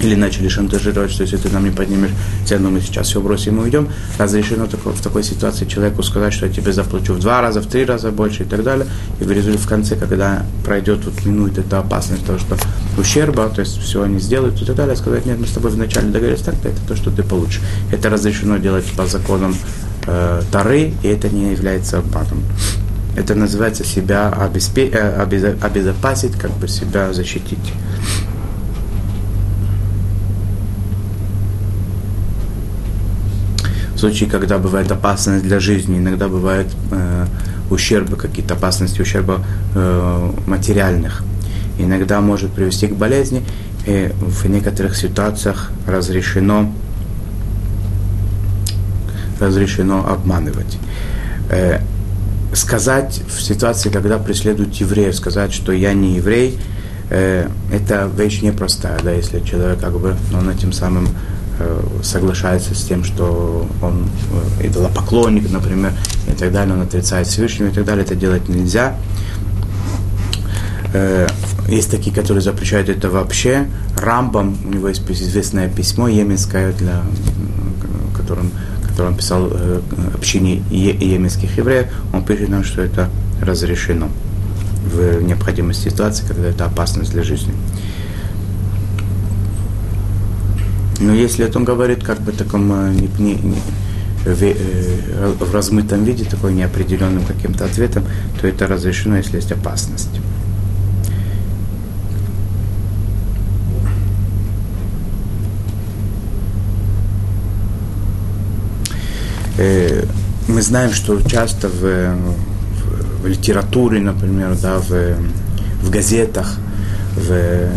или 0.00 0.14
начали 0.14 0.48
шантажировать, 0.48 1.10
что 1.10 1.22
если 1.22 1.36
ты 1.36 1.48
нам 1.50 1.64
не 1.64 1.70
поднимешь 1.70 2.10
цену, 2.46 2.70
мы 2.70 2.80
сейчас 2.80 3.08
все 3.08 3.20
бросим 3.20 3.58
и 3.60 3.64
уйдем, 3.64 3.88
разрешено 4.18 4.66
такое, 4.66 4.94
в 4.94 5.00
такой 5.00 5.22
ситуации 5.22 5.66
человеку 5.66 6.02
сказать, 6.02 6.32
что 6.32 6.46
я 6.46 6.52
тебе 6.52 6.72
заплачу 6.72 7.12
в 7.14 7.20
два 7.20 7.40
раза, 7.40 7.60
в 7.60 7.66
три 7.66 7.84
раза 7.84 8.10
больше 8.10 8.44
и 8.44 8.46
так 8.46 8.62
далее. 8.62 8.86
И 9.20 9.24
в 9.24 9.30
результате 9.30 9.60
в 9.60 9.68
конце, 9.68 9.96
когда 9.96 10.44
пройдет, 10.64 11.04
вот 11.04 11.24
минует 11.24 11.58
эта 11.58 11.78
опасность 11.78 12.24
того, 12.24 12.38
что 12.38 12.56
ущерба, 12.98 13.48
то 13.48 13.60
есть 13.60 13.78
все 13.78 14.02
они 14.02 14.18
сделают 14.18 14.60
и 14.60 14.64
так 14.64 14.76
далее, 14.76 14.96
сказать, 14.96 15.26
нет, 15.26 15.38
мы 15.38 15.46
с 15.46 15.50
тобой 15.50 15.70
вначале 15.70 16.08
договорились 16.08 16.42
так-то, 16.42 16.68
это 16.68 16.80
то, 16.88 16.96
что 16.96 17.10
ты 17.10 17.22
получишь. 17.22 17.60
Это 17.92 18.08
разрешено 18.10 18.56
делать 18.56 18.84
по 18.96 19.06
законам 19.06 19.54
э, 20.06 20.42
Тары, 20.50 20.94
и 21.02 21.08
это 21.08 21.28
не 21.28 21.52
является 21.52 21.98
обманом. 21.98 22.42
Это 23.16 23.34
называется 23.34 23.84
себя 23.84 24.32
обеспе- 24.32 24.90
э, 24.92 25.56
обезопасить, 25.60 26.32
как 26.38 26.52
бы 26.52 26.68
себя 26.68 27.12
защитить. 27.12 27.58
В 34.00 34.02
случае, 34.02 34.30
когда 34.30 34.56
бывает 34.56 34.90
опасность 34.90 35.44
для 35.44 35.60
жизни, 35.60 35.98
иногда 35.98 36.26
бывают 36.26 36.68
э, 36.90 37.26
ущербы, 37.68 38.16
какие-то 38.16 38.54
опасности, 38.54 39.02
ущерба 39.02 39.44
э, 39.74 40.32
материальных. 40.46 41.22
Иногда 41.78 42.22
может 42.22 42.50
привести 42.50 42.86
к 42.86 42.94
болезни, 42.94 43.42
и 43.86 44.10
в 44.18 44.48
некоторых 44.48 44.96
ситуациях 44.96 45.70
разрешено, 45.86 46.72
разрешено 49.38 50.08
обманывать. 50.08 50.78
Э, 51.50 51.80
сказать 52.54 53.20
в 53.28 53.42
ситуации, 53.42 53.90
когда 53.90 54.16
преследуют 54.16 54.72
евреев, 54.76 55.14
сказать, 55.14 55.52
что 55.52 55.72
я 55.72 55.92
не 55.92 56.16
еврей, 56.16 56.58
э, 57.10 57.50
это 57.70 58.10
вещь 58.16 58.40
непростая, 58.40 58.98
да, 59.04 59.12
если 59.12 59.40
человек 59.40 59.78
как 59.78 59.92
бы, 59.92 60.16
он 60.34 60.48
этим 60.48 60.72
самым 60.72 61.06
соглашается 62.02 62.74
с 62.74 62.84
тем, 62.84 63.04
что 63.04 63.66
он 63.82 64.08
э, 64.60 64.66
идолопоклонник, 64.66 65.50
например, 65.50 65.92
и 66.28 66.32
так 66.32 66.52
далее, 66.52 66.74
он 66.74 66.82
отрицает 66.82 67.26
Всевышнего 67.26 67.68
и 67.68 67.72
так 67.72 67.84
далее, 67.84 68.04
это 68.04 68.14
делать 68.14 68.48
нельзя. 68.48 68.96
Э, 70.92 71.26
есть 71.68 71.90
такие, 71.90 72.14
которые 72.14 72.42
запрещают 72.42 72.88
это 72.88 73.10
вообще. 73.10 73.66
Рамбам, 73.96 74.56
у 74.64 74.68
него 74.68 74.88
есть 74.88 75.08
известное 75.08 75.68
письмо 75.68 76.08
еменское, 76.08 76.72
для, 76.72 77.02
которым, 78.16 78.50
которое 78.88 79.14
писал 79.14 79.52
общине 80.14 80.62
еменских 80.70 81.56
евреев. 81.58 81.86
Он 82.12 82.24
пишет 82.24 82.48
нам, 82.48 82.64
что 82.64 82.82
это 82.82 83.08
разрешено 83.40 84.08
в 84.92 85.22
необходимой 85.22 85.74
ситуации, 85.74 86.26
когда 86.26 86.48
это 86.48 86.64
опасность 86.64 87.12
для 87.12 87.22
жизни. 87.22 87.52
Но 91.00 91.14
если 91.14 91.46
это 91.46 91.58
он 91.58 91.64
говорит 91.64 92.04
как 92.04 92.20
бы 92.20 92.32
таком 92.32 92.70
э, 92.72 92.92
не, 92.92 93.08
не, 93.18 93.34
не, 93.36 93.56
в, 94.24 94.42
э, 94.42 95.34
в 95.38 95.54
размытом 95.54 96.04
виде, 96.04 96.24
такой 96.24 96.52
неопределенным 96.52 97.24
каким-то 97.24 97.64
ответом, 97.64 98.04
то 98.40 98.46
это 98.46 98.66
разрешено, 98.66 99.16
если 99.16 99.36
есть 99.36 99.50
опасность. 99.50 100.20
Э, 109.56 110.04
мы 110.48 110.60
знаем, 110.60 110.92
что 110.92 111.20
часто 111.22 111.68
в, 111.68 111.80
в, 111.80 113.22
в 113.22 113.26
литературе, 113.26 114.00
например, 114.00 114.54
да, 114.60 114.78
в, 114.78 115.16
в 115.82 115.90
газетах, 115.90 116.58
в 117.16 117.68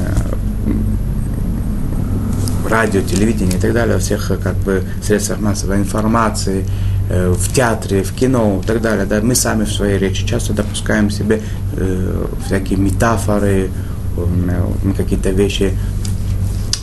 радио, 2.73 3.01
телевидение 3.01 3.57
и 3.57 3.61
так 3.61 3.71
далее, 3.71 3.95
во 3.95 3.99
всех 3.99 4.31
как 4.43 4.55
бы 4.55 4.83
средствах 5.03 5.39
массовой 5.39 5.77
информации, 5.77 6.65
э, 7.09 7.29
в 7.31 7.53
театре, 7.53 8.03
в 8.03 8.13
кино 8.13 8.61
и 8.63 8.67
так 8.67 8.81
далее. 8.81 9.05
Да, 9.05 9.21
мы 9.21 9.35
сами 9.35 9.63
в 9.63 9.71
своей 9.71 9.99
речи 9.99 10.25
часто 10.25 10.53
допускаем 10.53 11.11
себе 11.11 11.41
э, 11.77 12.25
всякие 12.45 12.79
метафоры, 12.79 13.69
э, 14.17 14.93
какие-то 14.97 15.29
вещи 15.29 15.77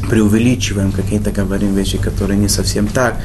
преувеличиваем, 0.09 0.92
какие-то 0.92 1.31
говорим 1.33 1.74
вещи, 1.74 1.98
которые 1.98 2.38
не 2.38 2.48
совсем 2.48 2.87
так. 2.87 3.16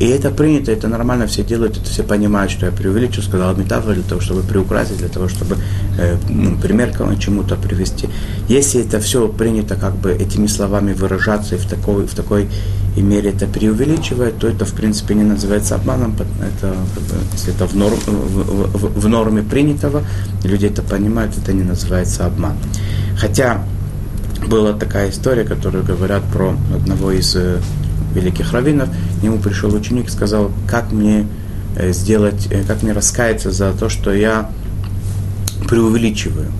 И 0.00 0.06
это 0.06 0.30
принято, 0.30 0.72
это 0.72 0.88
нормально, 0.88 1.26
все 1.26 1.42
делают, 1.42 1.76
это 1.76 1.86
все 1.86 2.02
понимают, 2.02 2.50
что 2.50 2.66
я 2.66 2.72
преувеличил, 2.72 3.22
сказал 3.22 3.54
метафору 3.54 3.94
для 3.94 4.02
того, 4.02 4.20
чтобы 4.20 4.42
приукрасить, 4.42 4.98
для 4.98 5.08
того, 5.08 5.28
чтобы 5.28 5.56
э, 5.98 6.16
ну, 6.28 6.56
пример 6.56 6.92
чему-то 7.18 7.56
привести. 7.56 8.08
Если 8.48 8.80
это 8.80 9.00
все 9.00 9.28
принято 9.28 9.76
как 9.76 9.94
бы 9.96 10.12
этими 10.12 10.46
словами 10.46 10.92
выражаться 10.92 11.56
и 11.56 11.58
в 11.58 11.66
такой, 11.66 12.06
в 12.06 12.14
такой 12.14 12.48
мере 12.96 13.30
это 13.30 13.46
преувеличивает, 13.46 14.38
то 14.38 14.48
это 14.48 14.64
в 14.64 14.72
принципе 14.72 15.14
не 15.14 15.24
называется 15.24 15.76
обманом, 15.76 16.14
это, 16.14 16.74
если 17.32 17.54
это 17.54 17.66
в, 17.66 17.74
норм, 17.74 17.96
в, 18.06 18.76
в, 18.76 19.00
в 19.00 19.08
норме 19.08 19.42
принятого, 19.42 20.02
люди 20.44 20.66
это 20.66 20.82
понимают, 20.82 21.36
это 21.38 21.52
не 21.52 21.62
называется 21.62 22.26
обман. 22.26 22.56
Хотя 23.16 23.64
была 24.46 24.72
такая 24.72 25.10
история, 25.10 25.44
которую 25.44 25.84
говорят 25.84 26.22
про 26.32 26.54
одного 26.74 27.12
из 27.12 27.36
э, 27.36 27.60
великих 28.14 28.52
раввинов. 28.52 28.88
К 29.20 29.22
нему 29.22 29.38
пришел 29.38 29.74
ученик 29.74 30.08
и 30.08 30.10
сказал, 30.10 30.50
как 30.68 30.92
мне 30.92 31.26
э, 31.76 31.92
сделать, 31.92 32.48
э, 32.50 32.62
как 32.66 32.82
мне 32.82 32.92
раскаяться 32.92 33.50
за 33.50 33.72
то, 33.72 33.88
что 33.88 34.12
я 34.12 34.50
преувеличиваю. 35.68 36.52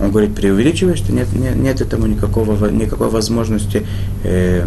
Он 0.00 0.10
говорит, 0.10 0.34
преувеличиваешь, 0.34 0.98
что 0.98 1.12
нет, 1.12 1.32
нет, 1.32 1.56
нет 1.56 1.80
этому 1.80 2.06
никакого, 2.06 2.70
никакой 2.70 3.08
возможности 3.08 3.84
э, 4.22 4.66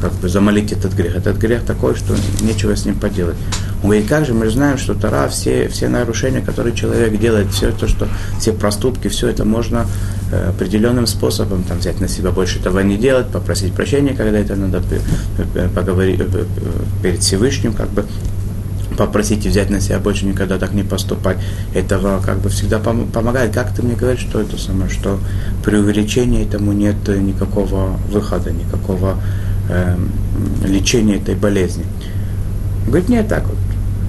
как 0.00 0.12
бы 0.14 0.28
замолить 0.28 0.72
этот 0.72 0.94
грех. 0.94 1.16
Этот 1.16 1.36
грех 1.36 1.64
такой, 1.64 1.94
что 1.94 2.14
нечего 2.40 2.74
с 2.74 2.84
ним 2.86 2.94
поделать. 2.94 3.36
Он 3.84 3.90
говорит, 3.90 4.08
как 4.08 4.24
же 4.24 4.32
мы 4.32 4.48
знаем, 4.48 4.78
что 4.78 4.94
Тара, 4.94 5.28
все, 5.28 5.68
все 5.68 5.90
нарушения, 5.90 6.40
которые 6.40 6.74
человек 6.74 7.20
делает, 7.20 7.50
все 7.52 7.70
то, 7.70 7.86
что 7.86 8.08
все 8.40 8.54
проступки, 8.54 9.08
все 9.08 9.28
это 9.28 9.44
можно 9.44 9.86
э, 10.32 10.48
определенным 10.48 11.06
способом 11.06 11.64
там, 11.64 11.80
взять 11.80 12.00
на 12.00 12.08
себя 12.08 12.30
больше 12.30 12.60
этого 12.60 12.80
не 12.80 12.96
делать, 12.96 13.26
попросить 13.26 13.74
прощения, 13.74 14.14
когда 14.14 14.38
это 14.38 14.56
надо 14.56 14.82
поговорить 15.74 16.18
э, 16.18 16.44
перед 17.02 17.20
Всевышним, 17.20 17.74
как 17.74 17.90
бы 17.90 18.06
попросить 18.96 19.44
и 19.44 19.50
взять 19.50 19.68
на 19.68 19.82
себя 19.82 19.98
больше 19.98 20.24
никогда 20.24 20.56
так 20.56 20.72
не 20.72 20.82
поступать. 20.82 21.36
Этого 21.74 22.22
как 22.24 22.38
бы 22.38 22.48
всегда 22.48 22.78
пом- 22.78 23.12
помогает. 23.12 23.52
Как 23.52 23.74
ты 23.74 23.82
мне 23.82 23.96
говоришь, 23.96 24.20
что 24.20 24.40
это 24.40 24.56
самое, 24.56 24.88
что 24.88 25.20
при 25.62 25.76
увеличении 25.76 26.42
этому 26.42 26.72
нет 26.72 27.06
никакого 27.08 27.98
выхода, 28.10 28.50
никакого 28.50 29.20
э, 29.68 29.94
лечения 30.64 31.16
этой 31.16 31.34
болезни. 31.34 31.84
Говорит, 32.86 33.10
нет, 33.10 33.28
так 33.28 33.46
вот. 33.46 33.58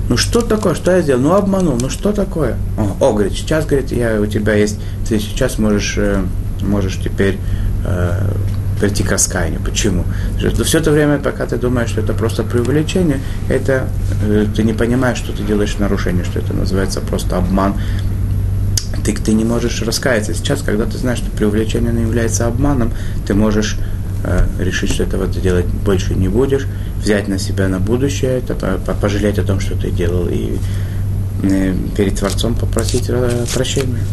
Ну 0.07 0.17
что 0.17 0.41
такое, 0.41 0.75
что 0.75 0.91
я 0.91 1.01
сделал? 1.01 1.21
Ну 1.21 1.33
обманул, 1.33 1.77
ну 1.79 1.89
что 1.89 2.11
такое? 2.11 2.57
О, 2.77 2.95
о 2.99 3.13
говорит, 3.13 3.33
сейчас, 3.33 3.65
говорит, 3.65 3.91
я, 3.91 4.21
у 4.21 4.25
тебя 4.27 4.53
есть, 4.53 4.79
ты 5.07 5.19
сейчас 5.19 5.57
можешь, 5.57 5.95
э, 5.97 6.23
можешь 6.61 6.97
теперь 7.03 7.39
э, 7.85 8.31
прийти 8.79 9.03
к 9.03 9.11
раскаянию. 9.11 9.59
Почему? 9.61 10.03
Что 10.37 10.63
все 10.63 10.77
это 10.77 10.91
время, 10.91 11.17
пока 11.17 11.47
ты 11.47 11.57
думаешь, 11.57 11.89
что 11.89 12.01
это 12.01 12.13
просто 12.13 12.43
преувеличение, 12.43 13.19
это 13.49 13.87
э, 14.23 14.45
ты 14.55 14.63
не 14.63 14.73
понимаешь, 14.73 15.17
что 15.17 15.31
ты 15.31 15.41
делаешь 15.41 15.77
нарушение, 15.79 16.23
что 16.23 16.39
это 16.39 16.53
называется 16.53 17.01
просто 17.01 17.37
обман. 17.37 17.73
Ты, 19.03 19.15
ты 19.15 19.33
не 19.33 19.43
можешь 19.43 19.81
раскаяться. 19.81 20.33
Сейчас, 20.33 20.61
когда 20.61 20.85
ты 20.85 20.97
знаешь, 20.97 21.19
что 21.19 21.31
преувеличение 21.31 21.93
является 21.99 22.45
обманом, 22.45 22.91
ты 23.25 23.33
можешь 23.33 23.77
решить, 24.59 24.91
что 24.91 25.03
этого 25.03 25.27
ты 25.27 25.39
делать 25.39 25.65
больше 25.65 26.15
не 26.15 26.27
будешь, 26.27 26.67
взять 26.99 27.27
на 27.27 27.37
себя 27.37 27.67
на 27.67 27.79
будущее, 27.79 28.39
это, 28.39 28.79
пожалеть 29.01 29.39
о 29.39 29.43
том, 29.43 29.59
что 29.59 29.75
ты 29.75 29.91
делал, 29.91 30.27
и 30.27 30.57
э, 31.43 31.75
перед 31.95 32.15
Творцом 32.17 32.55
попросить 32.55 33.05
э, 33.09 33.45
прощения. 33.53 34.03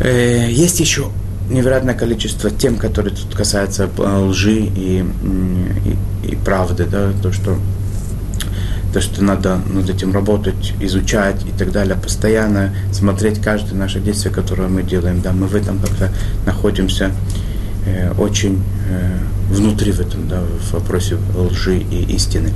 Э, 0.00 0.48
есть 0.50 0.80
еще 0.80 1.10
невероятное 1.50 1.94
количество 1.94 2.50
тем, 2.50 2.76
которые 2.76 3.14
тут 3.14 3.34
касаются 3.34 3.88
лжи 3.98 4.60
и, 4.60 5.04
и, 6.24 6.28
и 6.32 6.36
правды, 6.36 6.86
да, 6.86 7.12
то, 7.22 7.32
что 7.32 7.58
то, 8.92 9.00
что 9.00 9.24
надо 9.24 9.58
над 9.72 9.88
этим 9.88 10.12
работать, 10.12 10.74
изучать 10.80 11.44
и 11.46 11.58
так 11.58 11.72
далее, 11.72 11.96
постоянно 11.96 12.74
смотреть 12.92 13.40
каждое 13.40 13.74
наше 13.74 14.00
действие, 14.00 14.34
которое 14.34 14.68
мы 14.68 14.82
делаем. 14.82 15.22
Да, 15.22 15.32
мы 15.32 15.46
в 15.46 15.54
этом 15.54 15.78
как-то 15.78 16.12
находимся 16.44 17.10
э, 17.86 18.12
очень 18.18 18.62
э, 18.88 19.18
внутри 19.50 19.92
в 19.92 20.00
этом, 20.00 20.28
да, 20.28 20.40
в 20.40 20.72
вопросе 20.72 21.16
лжи 21.36 21.78
и 21.78 22.14
истины. 22.14 22.50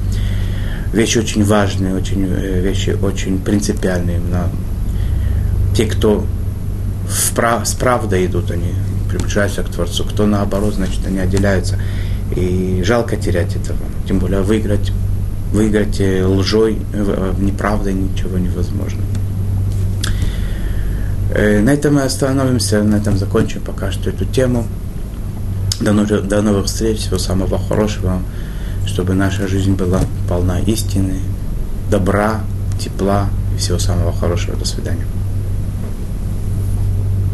Вещи 0.93 1.19
очень 1.19 1.45
важные, 1.45 1.95
очень, 1.95 2.27
э, 2.27 2.61
вещи 2.61 2.91
очень 2.91 3.39
принципиальные. 3.39 4.21
На 4.21 4.49
те, 5.75 5.87
кто 5.87 6.25
вправ, 7.09 7.67
с 7.67 7.75
правдой 7.75 8.27
идут, 8.27 8.51
они 8.51 8.73
приближаются 9.11 9.63
к 9.63 9.69
Творцу. 9.69 10.05
Кто 10.05 10.27
наоборот, 10.27 10.75
значит, 10.75 11.07
они 11.07 11.19
отделяются. 11.19 11.79
И 12.35 12.83
жалко 12.85 13.17
терять 13.17 13.55
этого. 13.55 13.79
Тем 14.09 14.19
более 14.19 14.41
выиграть, 14.41 14.93
выиграть 15.53 16.01
э, 16.01 16.25
лжой, 16.25 16.79
э, 16.93 17.35
неправдой 17.39 17.95
ничего 17.95 18.39
невозможно. 18.39 19.03
На 21.29 21.71
этом 21.71 21.97
мы 21.97 22.03
остановимся, 22.03 22.83
на 22.83 22.95
этом 22.97 23.19
закончим 23.19 23.61
пока 23.61 23.93
что 23.93 24.09
эту 24.09 24.25
тему. 24.25 24.65
До 25.81 25.93
до 26.23 26.43
новых 26.43 26.67
встреч, 26.67 26.99
всего 26.99 27.19
самого 27.19 27.59
хорошего, 27.59 28.23
чтобы 28.87 29.15
наша 29.15 29.47
жизнь 29.47 29.75
была 29.75 30.01
полна 30.29 30.59
истины, 30.61 31.21
добра, 31.91 32.41
тепла 32.79 33.29
и 33.55 33.59
всего 33.59 33.79
самого 33.79 34.13
хорошего. 34.13 34.57
До 34.57 34.65
свидания. 34.65 35.07